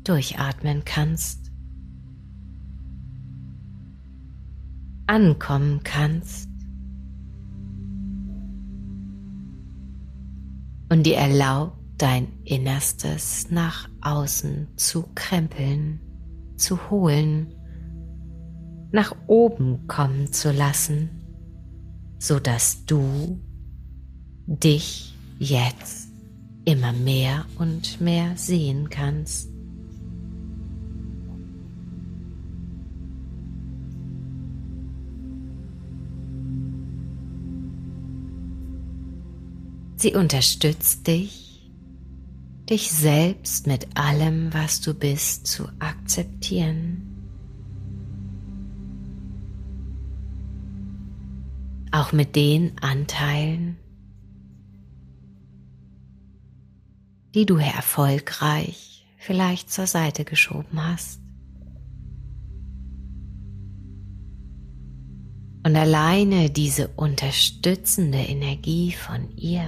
durchatmen 0.04 0.84
kannst, 0.84 1.52
ankommen 5.06 5.82
kannst 5.84 6.50
und 10.90 11.04
dir 11.04 11.18
erlaubt, 11.18 11.78
dein 12.00 12.28
Innerstes 12.44 13.52
nach 13.52 13.88
außen 14.02 14.68
zu 14.76 15.04
krempeln, 15.14 16.02
zu 16.58 16.90
holen, 16.90 17.54
nach 18.92 19.16
oben 19.28 19.88
kommen 19.88 20.34
zu 20.34 20.52
lassen, 20.52 21.10
so 22.18 22.40
dass 22.40 22.86
du 22.86 23.40
dich 24.48 25.16
jetzt 25.38 26.05
immer 26.66 26.94
mehr 26.94 27.46
und 27.58 28.02
mehr 28.02 28.36
sehen 28.36 28.90
kannst. 28.90 29.50
Sie 39.98 40.14
unterstützt 40.14 41.08
dich, 41.08 41.72
dich 42.70 42.92
selbst 42.92 43.66
mit 43.66 43.98
allem, 43.98 44.54
was 44.54 44.82
du 44.82 44.94
bist, 44.94 45.48
zu 45.48 45.68
akzeptieren. 45.80 47.02
Auch 51.92 52.12
mit 52.12 52.36
den 52.36 52.74
Anteilen, 52.82 53.78
die 57.36 57.46
du 57.46 57.58
erfolgreich 57.58 59.06
vielleicht 59.18 59.70
zur 59.70 59.88
Seite 59.88 60.24
geschoben 60.24 60.82
hast. 60.82 61.20
Und 65.66 65.76
alleine 65.76 66.50
diese 66.50 66.88
unterstützende 66.90 68.20
Energie 68.20 68.94
von 68.94 69.36
ihr 69.36 69.68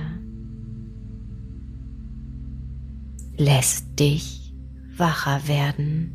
lässt 3.36 4.00
dich 4.00 4.54
wacher 4.96 5.48
werden, 5.48 6.14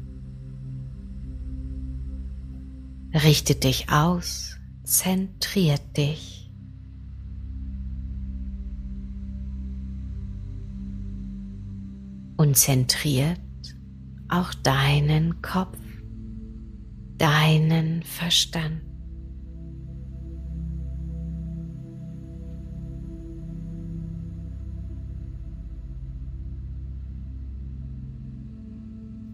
richtet 3.12 3.64
dich 3.64 3.90
aus, 3.90 4.56
zentriert 4.84 5.96
dich. 5.96 6.41
Und 12.42 12.56
zentriert 12.56 13.38
auch 14.28 14.52
deinen 14.52 15.40
Kopf, 15.42 15.78
deinen 17.16 18.02
Verstand. 18.02 18.82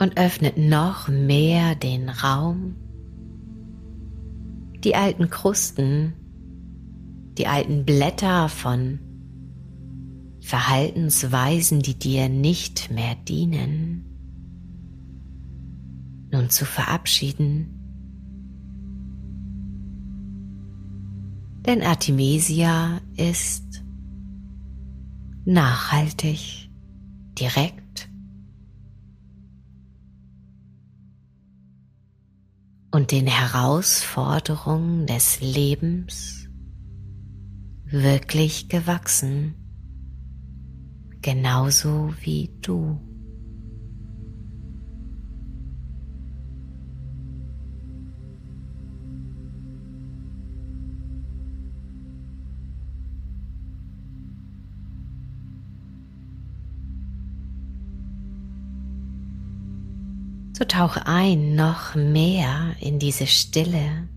Und 0.01 0.19
öffnet 0.19 0.59
noch 0.59 1.09
mehr 1.09 1.77
den 1.77 2.11
Raum, 2.11 2.77
die 4.85 4.95
alten 4.95 5.31
Krusten, 5.31 6.13
die 7.39 7.47
alten 7.47 7.87
Blätter 7.87 8.51
von 8.51 9.08
Verhaltensweisen, 10.49 11.81
die 11.81 11.99
dir 11.99 12.31
nicht 12.31 12.91
mehr 12.91 13.15
dienen, 13.17 14.03
nun 16.33 16.49
zu 16.49 16.65
verabschieden. 16.65 17.69
Denn 21.67 21.83
Artemisia 21.83 23.03
ist 23.19 23.85
nachhaltig, 25.45 26.71
direkt 27.39 28.09
und 32.91 33.13
den 33.13 33.27
Herausforderungen 33.27 35.07
des 35.07 35.43
Lebens 35.43 36.49
wirklich 37.85 38.71
gewachsen 38.71 39.68
genauso 41.23 42.13
wie 42.23 42.51
du. 42.63 43.01
So 60.59 60.65
tauche 60.65 61.07
ein 61.07 61.55
noch 61.55 61.95
mehr 61.95 62.75
in 62.81 62.99
diese 62.99 63.29
Stille, 63.29 64.09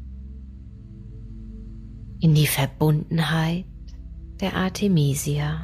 in 2.20 2.34
die 2.34 2.48
Verbundenheit 2.48 3.66
der 4.40 4.56
Artemisia. 4.56 5.62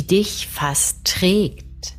Die 0.00 0.06
dich 0.06 0.48
fast 0.48 1.04
trägt 1.04 1.98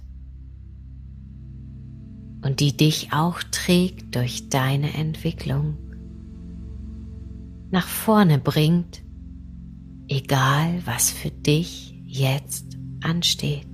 und 2.41 2.59
die 2.59 2.75
dich 2.75 3.13
auch 3.13 3.43
trägt 3.51 4.15
durch 4.15 4.49
deine 4.49 4.95
Entwicklung, 4.95 5.77
nach 7.69 7.87
vorne 7.87 8.39
bringt 8.39 9.03
egal 10.07 10.81
was 10.83 11.11
für 11.11 11.29
dich 11.29 11.93
jetzt 12.07 12.75
ansteht. 13.03 13.67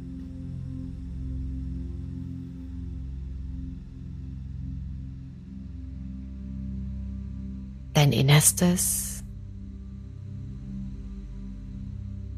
Dein 7.93 8.11
Innerstes 8.11 9.23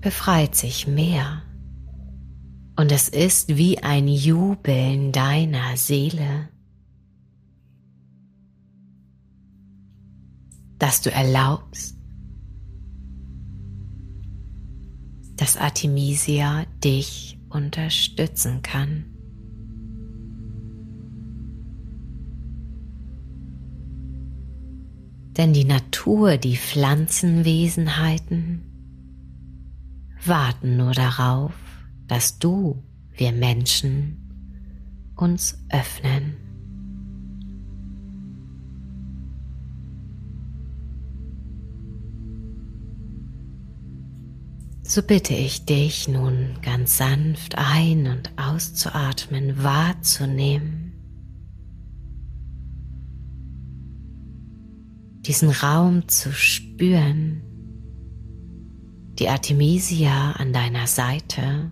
befreit 0.02 0.56
sich 0.56 0.86
mehr 0.86 1.42
und 2.80 2.92
es 2.94 3.10
ist 3.10 3.58
wie 3.58 3.80
ein 3.80 4.08
Jubeln 4.08 5.12
deiner 5.12 5.76
Seele, 5.76 6.48
dass 10.78 11.02
du 11.02 11.12
erlaubst, 11.12 11.98
dass 15.36 15.58
Artemisia 15.58 16.64
dich 16.82 17.38
unterstützen 17.50 18.62
kann. 18.62 19.04
Denn 25.36 25.52
die 25.52 25.66
Natur, 25.66 26.38
die 26.38 26.56
Pflanzenwesenheiten 26.56 28.62
warten 30.26 30.78
nur 30.78 30.94
darauf, 30.94 31.69
dass 32.10 32.40
du, 32.40 32.84
wir 33.16 33.32
Menschen, 33.32 34.18
uns 35.16 35.64
öffnen. 35.70 36.36
So 44.82 45.04
bitte 45.04 45.36
ich 45.36 45.66
dich 45.66 46.08
nun 46.08 46.58
ganz 46.64 46.98
sanft 46.98 47.56
ein- 47.58 48.08
und 48.08 48.32
auszuatmen, 48.38 49.62
wahrzunehmen. 49.64 50.94
Diesen 55.22 55.52
Raum 55.52 56.08
zu 56.08 56.32
spüren, 56.32 57.44
die 59.20 59.30
Artemisia 59.30 60.32
an 60.32 60.54
deiner 60.54 60.88
Seite, 60.88 61.70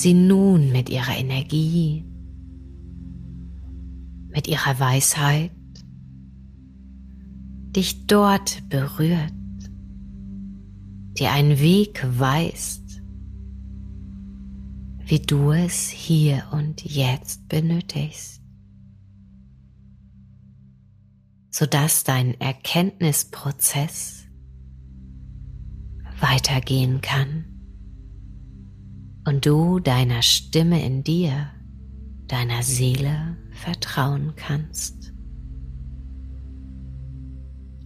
sie 0.00 0.14
nun 0.14 0.72
mit 0.72 0.88
ihrer 0.88 1.16
Energie, 1.16 2.04
mit 4.28 4.48
ihrer 4.48 4.78
Weisheit 4.78 5.50
dich 7.76 8.06
dort 8.06 8.68
berührt 8.68 9.32
dir 11.18 11.32
einen 11.32 11.58
Weg 11.58 12.04
weist, 12.18 13.02
wie 15.04 15.20
du 15.20 15.52
es 15.52 15.88
hier 15.88 16.44
und 16.52 16.82
jetzt 16.84 17.48
benötigst, 17.48 18.40
sodass 21.50 22.04
dein 22.04 22.40
Erkenntnisprozess 22.40 24.24
weitergehen 26.20 27.00
kann 27.02 27.49
und 29.26 29.46
du 29.46 29.80
deiner 29.80 30.22
Stimme 30.22 30.84
in 30.84 31.04
dir, 31.04 31.50
deiner 32.26 32.62
Seele 32.62 33.36
vertrauen 33.52 34.34
kannst. 34.36 35.12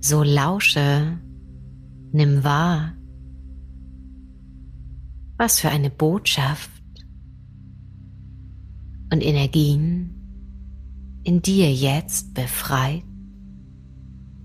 So 0.00 0.22
lausche, 0.22 1.18
nimm 2.12 2.44
wahr, 2.44 2.94
was 5.36 5.60
für 5.60 5.70
eine 5.70 5.90
Botschaft 5.90 6.70
und 9.12 9.22
Energien 9.22 10.10
in 11.24 11.40
dir 11.40 11.72
jetzt 11.72 12.34
befreit 12.34 13.02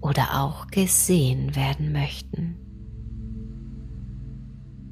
oder 0.01 0.41
auch 0.41 0.67
gesehen 0.67 1.55
werden 1.55 1.91
möchten. 1.91 2.68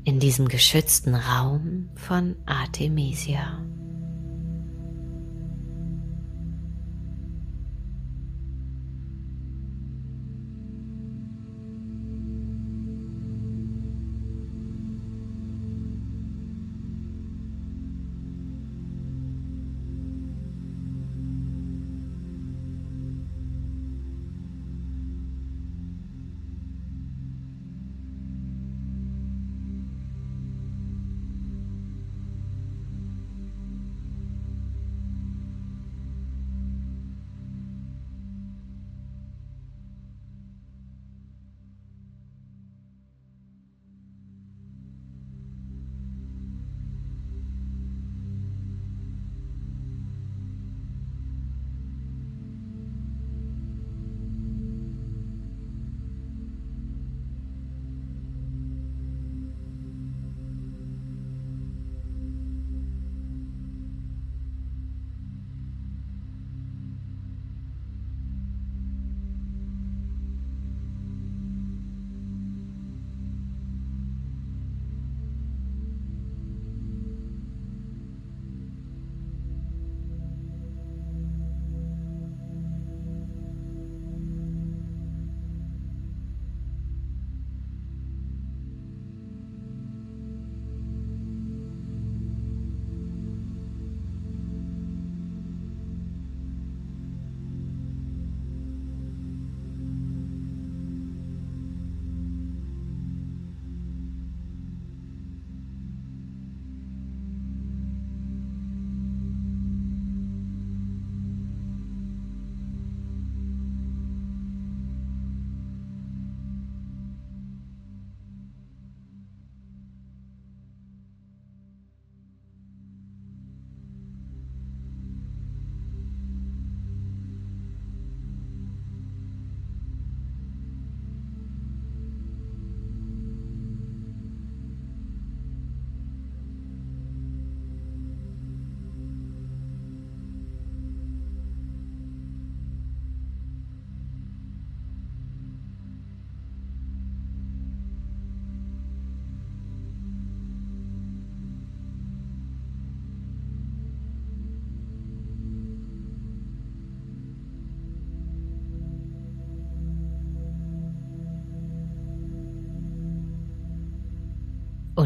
In 0.08 0.22
diesem 0.22 0.48
geschützten 0.48 1.16
Raum 1.16 1.90
von 1.96 2.38
Artemisia. 2.46 3.60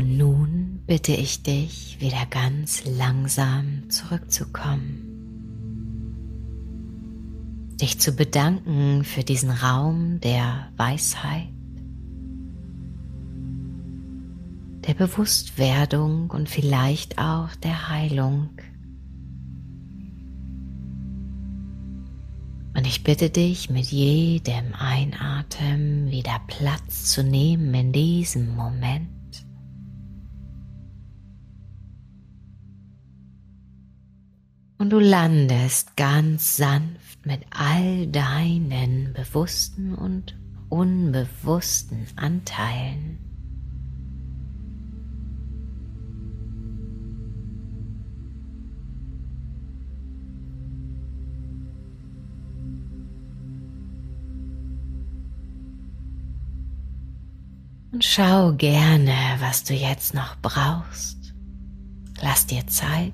Und 0.01 0.17
nun 0.17 0.79
bitte 0.87 1.11
ich 1.11 1.43
dich, 1.43 1.97
wieder 1.99 2.25
ganz 2.27 2.83
langsam 2.85 3.87
zurückzukommen. 3.91 5.07
Dich 7.79 7.99
zu 7.99 8.13
bedanken 8.13 9.03
für 9.03 9.23
diesen 9.23 9.51
Raum 9.51 10.19
der 10.19 10.69
Weisheit, 10.75 11.49
der 14.87 14.95
Bewusstwerdung 14.95 16.31
und 16.31 16.49
vielleicht 16.49 17.19
auch 17.19 17.53
der 17.57 17.89
Heilung. 17.89 18.49
Und 22.75 22.87
ich 22.87 23.03
bitte 23.03 23.29
dich, 23.29 23.69
mit 23.69 23.85
jedem 23.85 24.73
Einatmen 24.73 26.09
wieder 26.09 26.41
Platz 26.47 27.11
zu 27.11 27.23
nehmen 27.23 27.71
in 27.75 27.91
diesem 27.91 28.55
Moment. 28.55 29.20
Und 34.81 34.89
du 34.89 34.97
landest 34.97 35.95
ganz 35.95 36.57
sanft 36.57 37.23
mit 37.23 37.41
all 37.51 38.07
deinen 38.07 39.13
bewussten 39.13 39.93
und 39.93 40.35
unbewussten 40.69 42.07
Anteilen 42.15 43.19
Und 57.91 58.03
schau 58.03 58.53
gerne, 58.53 59.13
was 59.41 59.63
du 59.63 59.75
jetzt 59.75 60.15
noch 60.15 60.37
brauchst. 60.41 61.35
Lass 62.19 62.47
dir 62.47 62.65
Zeit. 62.65 63.13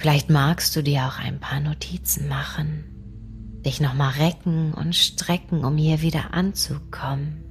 Vielleicht 0.00 0.30
magst 0.30 0.74
du 0.74 0.82
dir 0.82 1.04
auch 1.04 1.18
ein 1.18 1.40
paar 1.40 1.60
Notizen 1.60 2.26
machen, 2.26 2.84
dich 3.66 3.82
nochmal 3.82 4.12
recken 4.12 4.72
und 4.72 4.96
strecken, 4.96 5.62
um 5.62 5.76
hier 5.76 6.00
wieder 6.00 6.32
anzukommen. 6.32 7.44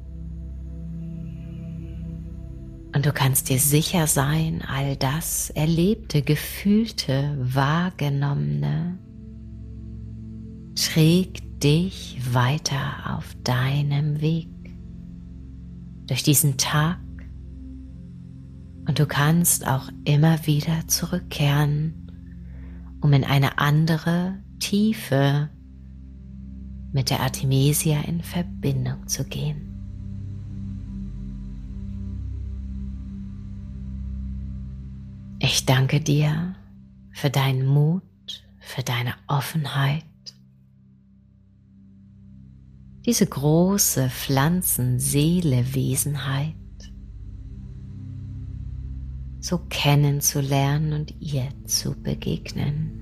Und 2.95 3.05
du 3.05 3.13
kannst 3.13 3.49
dir 3.49 3.59
sicher 3.59 4.07
sein, 4.07 4.63
all 4.67 4.95
das 4.95 5.51
Erlebte, 5.51 6.23
Gefühlte, 6.23 7.37
Wahrgenommene 7.39 8.97
trägt 10.73 11.63
dich 11.63 12.19
weiter 12.31 13.15
auf 13.15 13.35
deinem 13.43 14.21
Weg. 14.21 14.49
Durch 16.07 16.23
diesen 16.23 16.57
Tag. 16.57 16.97
Und 18.87 18.97
du 18.97 19.05
kannst 19.05 19.67
auch 19.67 19.89
immer 20.03 20.47
wieder 20.47 20.87
zurückkehren, 20.87 21.98
um 23.01 23.13
in 23.13 23.23
eine 23.23 23.57
andere 23.57 24.37
Tiefe 24.59 25.49
mit 26.91 27.09
der 27.09 27.21
Artemisia 27.21 28.01
in 28.01 28.21
Verbindung 28.21 29.07
zu 29.07 29.23
gehen. 29.23 29.65
Ich 35.39 35.65
danke 35.65 36.01
dir 36.01 36.55
für 37.11 37.29
deinen 37.29 37.65
Mut, 37.65 38.03
für 38.59 38.83
deine 38.83 39.13
Offenheit 39.27 40.03
diese 43.05 43.25
große 43.25 44.09
Pflanzenseele-Wesenheit 44.09 46.58
so 49.39 49.57
kennenzulernen 49.69 50.93
und 50.93 51.13
ihr 51.21 51.49
zu 51.65 51.93
begegnen. 52.01 52.95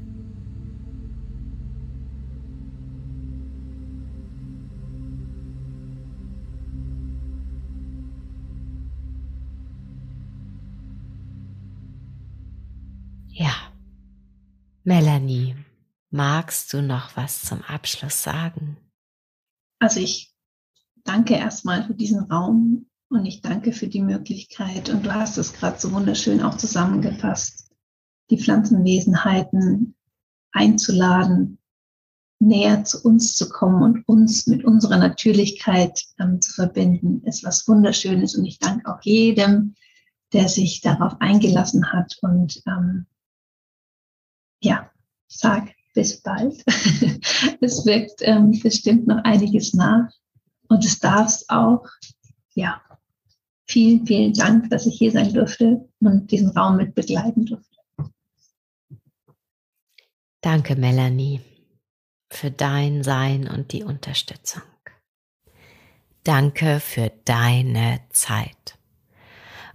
Ja, 13.29 13.53
Melanie, 14.83 15.55
magst 16.09 16.73
du 16.73 16.81
noch 16.81 17.15
was 17.15 17.43
zum 17.43 17.61
Abschluss 17.61 18.23
sagen? 18.23 18.77
Also 19.79 19.99
ich 19.99 20.33
danke 21.03 21.35
erstmal 21.35 21.83
für 21.85 21.93
diesen 21.93 22.23
Raum 22.31 22.87
und 23.09 23.25
ich 23.25 23.41
danke 23.41 23.71
für 23.71 23.87
die 23.87 24.01
Möglichkeit. 24.01 24.89
Und 24.89 25.05
du 25.05 25.13
hast 25.13 25.37
es 25.37 25.53
gerade 25.53 25.79
so 25.79 25.91
wunderschön 25.91 26.41
auch 26.41 26.57
zusammengefasst, 26.57 27.71
die 28.29 28.37
Pflanzenwesenheiten 28.37 29.95
einzuladen, 30.51 31.59
näher 32.39 32.83
zu 32.83 33.01
uns 33.03 33.35
zu 33.35 33.49
kommen 33.49 33.81
und 33.81 34.07
uns 34.07 34.47
mit 34.47 34.63
unserer 34.63 34.97
Natürlichkeit 34.97 36.03
ähm, 36.19 36.41
zu 36.41 36.53
verbinden, 36.53 37.23
ist 37.25 37.43
was 37.43 37.67
Wunderschönes. 37.67 38.35
Und 38.35 38.45
ich 38.45 38.59
danke 38.59 38.91
auch 38.91 39.01
jedem, 39.01 39.75
der 40.33 40.49
sich 40.49 40.81
darauf 40.81 41.19
eingelassen 41.19 41.91
hat. 41.91 42.17
Und 42.21 42.61
ähm, 42.67 43.07
ja, 44.61 44.91
sag 45.27 45.73
bis 45.93 46.21
bald. 46.21 46.63
es 47.61 47.85
wirkt 47.85 48.21
ähm, 48.21 48.51
bestimmt 48.61 49.07
noch 49.07 49.23
einiges 49.23 49.73
nach 49.73 50.11
und 50.67 50.85
es 50.85 50.99
darf 50.99 51.27
es 51.27 51.49
auch. 51.49 51.87
Ja, 52.53 52.81
vielen, 53.67 54.05
vielen 54.05 54.33
Dank, 54.33 54.69
dass 54.69 54.85
ich 54.85 54.97
hier 54.97 55.11
sein 55.11 55.33
durfte 55.33 55.87
und 55.99 56.31
diesen 56.31 56.49
Raum 56.49 56.77
mit 56.77 56.95
begleiten 56.95 57.45
durfte. 57.45 57.77
Danke, 60.41 60.75
Melanie, 60.75 61.41
für 62.31 62.51
dein 62.51 63.03
Sein 63.03 63.47
und 63.47 63.73
die 63.73 63.83
Unterstützung. 63.83 64.61
Danke 66.23 66.79
für 66.79 67.11
deine 67.25 68.01
Zeit. 68.09 68.76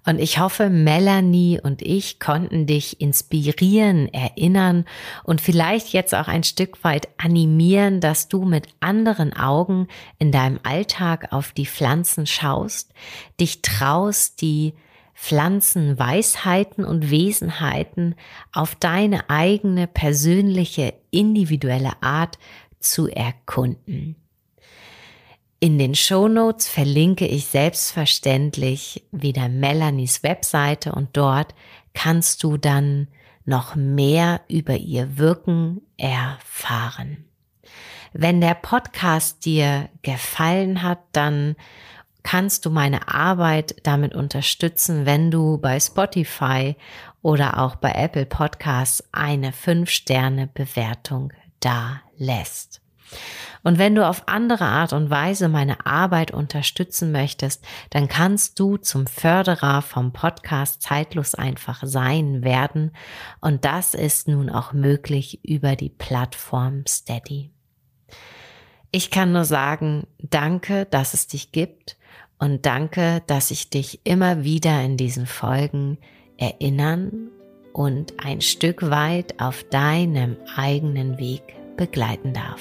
Und 0.04 0.18
ich 0.18 0.40
hoffe, 0.40 0.68
Melanie 0.68 1.60
und 1.62 1.80
ich 1.80 2.18
konnten 2.18 2.66
dich 2.66 3.00
inspirieren, 3.00 4.12
erinnern 4.12 4.84
und 5.22 5.40
vielleicht 5.40 5.92
jetzt 5.92 6.14
auch 6.14 6.26
ein 6.26 6.42
Stück 6.42 6.82
weit 6.82 7.08
animieren, 7.18 8.00
dass 8.00 8.28
du 8.28 8.44
mit 8.44 8.66
anderen 8.80 9.32
Augen 9.32 9.86
in 10.18 10.32
deinem 10.32 10.58
Alltag 10.64 11.32
auf 11.32 11.52
die 11.52 11.66
Pflanzen 11.66 12.26
schaust, 12.26 12.92
dich 13.38 13.62
traust, 13.62 14.40
die 14.40 14.74
Pflanzenweisheiten 15.14 16.84
und 16.84 17.10
Wesenheiten 17.10 18.16
auf 18.52 18.74
deine 18.74 19.30
eigene 19.30 19.86
persönliche, 19.86 20.94
individuelle 21.12 22.02
Art 22.02 22.38
zu 22.80 23.06
erkunden. 23.06 24.16
In 25.62 25.78
den 25.78 25.94
Show 25.94 26.26
Notes 26.26 26.66
verlinke 26.66 27.24
ich 27.24 27.46
selbstverständlich 27.46 29.06
wieder 29.12 29.48
Melanies 29.48 30.24
Webseite 30.24 30.90
und 30.90 31.16
dort 31.16 31.54
kannst 31.94 32.42
du 32.42 32.56
dann 32.56 33.06
noch 33.44 33.76
mehr 33.76 34.40
über 34.48 34.74
ihr 34.74 35.18
Wirken 35.18 35.80
erfahren. 35.96 37.26
Wenn 38.12 38.40
der 38.40 38.54
Podcast 38.54 39.44
dir 39.44 39.88
gefallen 40.02 40.82
hat, 40.82 40.98
dann 41.12 41.54
kannst 42.24 42.66
du 42.66 42.70
meine 42.70 43.06
Arbeit 43.06 43.76
damit 43.84 44.16
unterstützen, 44.16 45.06
wenn 45.06 45.30
du 45.30 45.58
bei 45.58 45.78
Spotify 45.78 46.74
oder 47.22 47.60
auch 47.60 47.76
bei 47.76 47.92
Apple 47.92 48.26
Podcasts 48.26 49.04
eine 49.12 49.52
5-Sterne-Bewertung 49.52 51.32
da 51.60 52.00
lässt. 52.16 52.81
Und 53.62 53.78
wenn 53.78 53.94
du 53.94 54.06
auf 54.06 54.24
andere 54.26 54.64
Art 54.64 54.92
und 54.92 55.10
Weise 55.10 55.48
meine 55.48 55.86
Arbeit 55.86 56.32
unterstützen 56.32 57.12
möchtest, 57.12 57.64
dann 57.90 58.08
kannst 58.08 58.58
du 58.58 58.76
zum 58.76 59.06
Förderer 59.06 59.82
vom 59.82 60.12
Podcast 60.12 60.82
Zeitlos 60.82 61.34
einfach 61.34 61.82
sein 61.84 62.42
werden. 62.42 62.92
Und 63.40 63.64
das 63.64 63.94
ist 63.94 64.28
nun 64.28 64.50
auch 64.50 64.72
möglich 64.72 65.44
über 65.44 65.76
die 65.76 65.90
Plattform 65.90 66.84
Steady. 66.88 67.50
Ich 68.90 69.10
kann 69.10 69.32
nur 69.32 69.44
sagen, 69.44 70.06
danke, 70.18 70.86
dass 70.86 71.14
es 71.14 71.26
dich 71.26 71.52
gibt 71.52 71.96
und 72.38 72.66
danke, 72.66 73.22
dass 73.26 73.50
ich 73.50 73.70
dich 73.70 74.00
immer 74.04 74.44
wieder 74.44 74.82
in 74.82 74.96
diesen 74.96 75.26
Folgen 75.26 75.98
erinnern 76.36 77.30
und 77.72 78.22
ein 78.22 78.40
Stück 78.40 78.90
weit 78.90 79.40
auf 79.40 79.64
deinem 79.64 80.36
eigenen 80.56 81.18
Weg 81.18 81.42
begleiten 81.76 82.34
darf. 82.34 82.60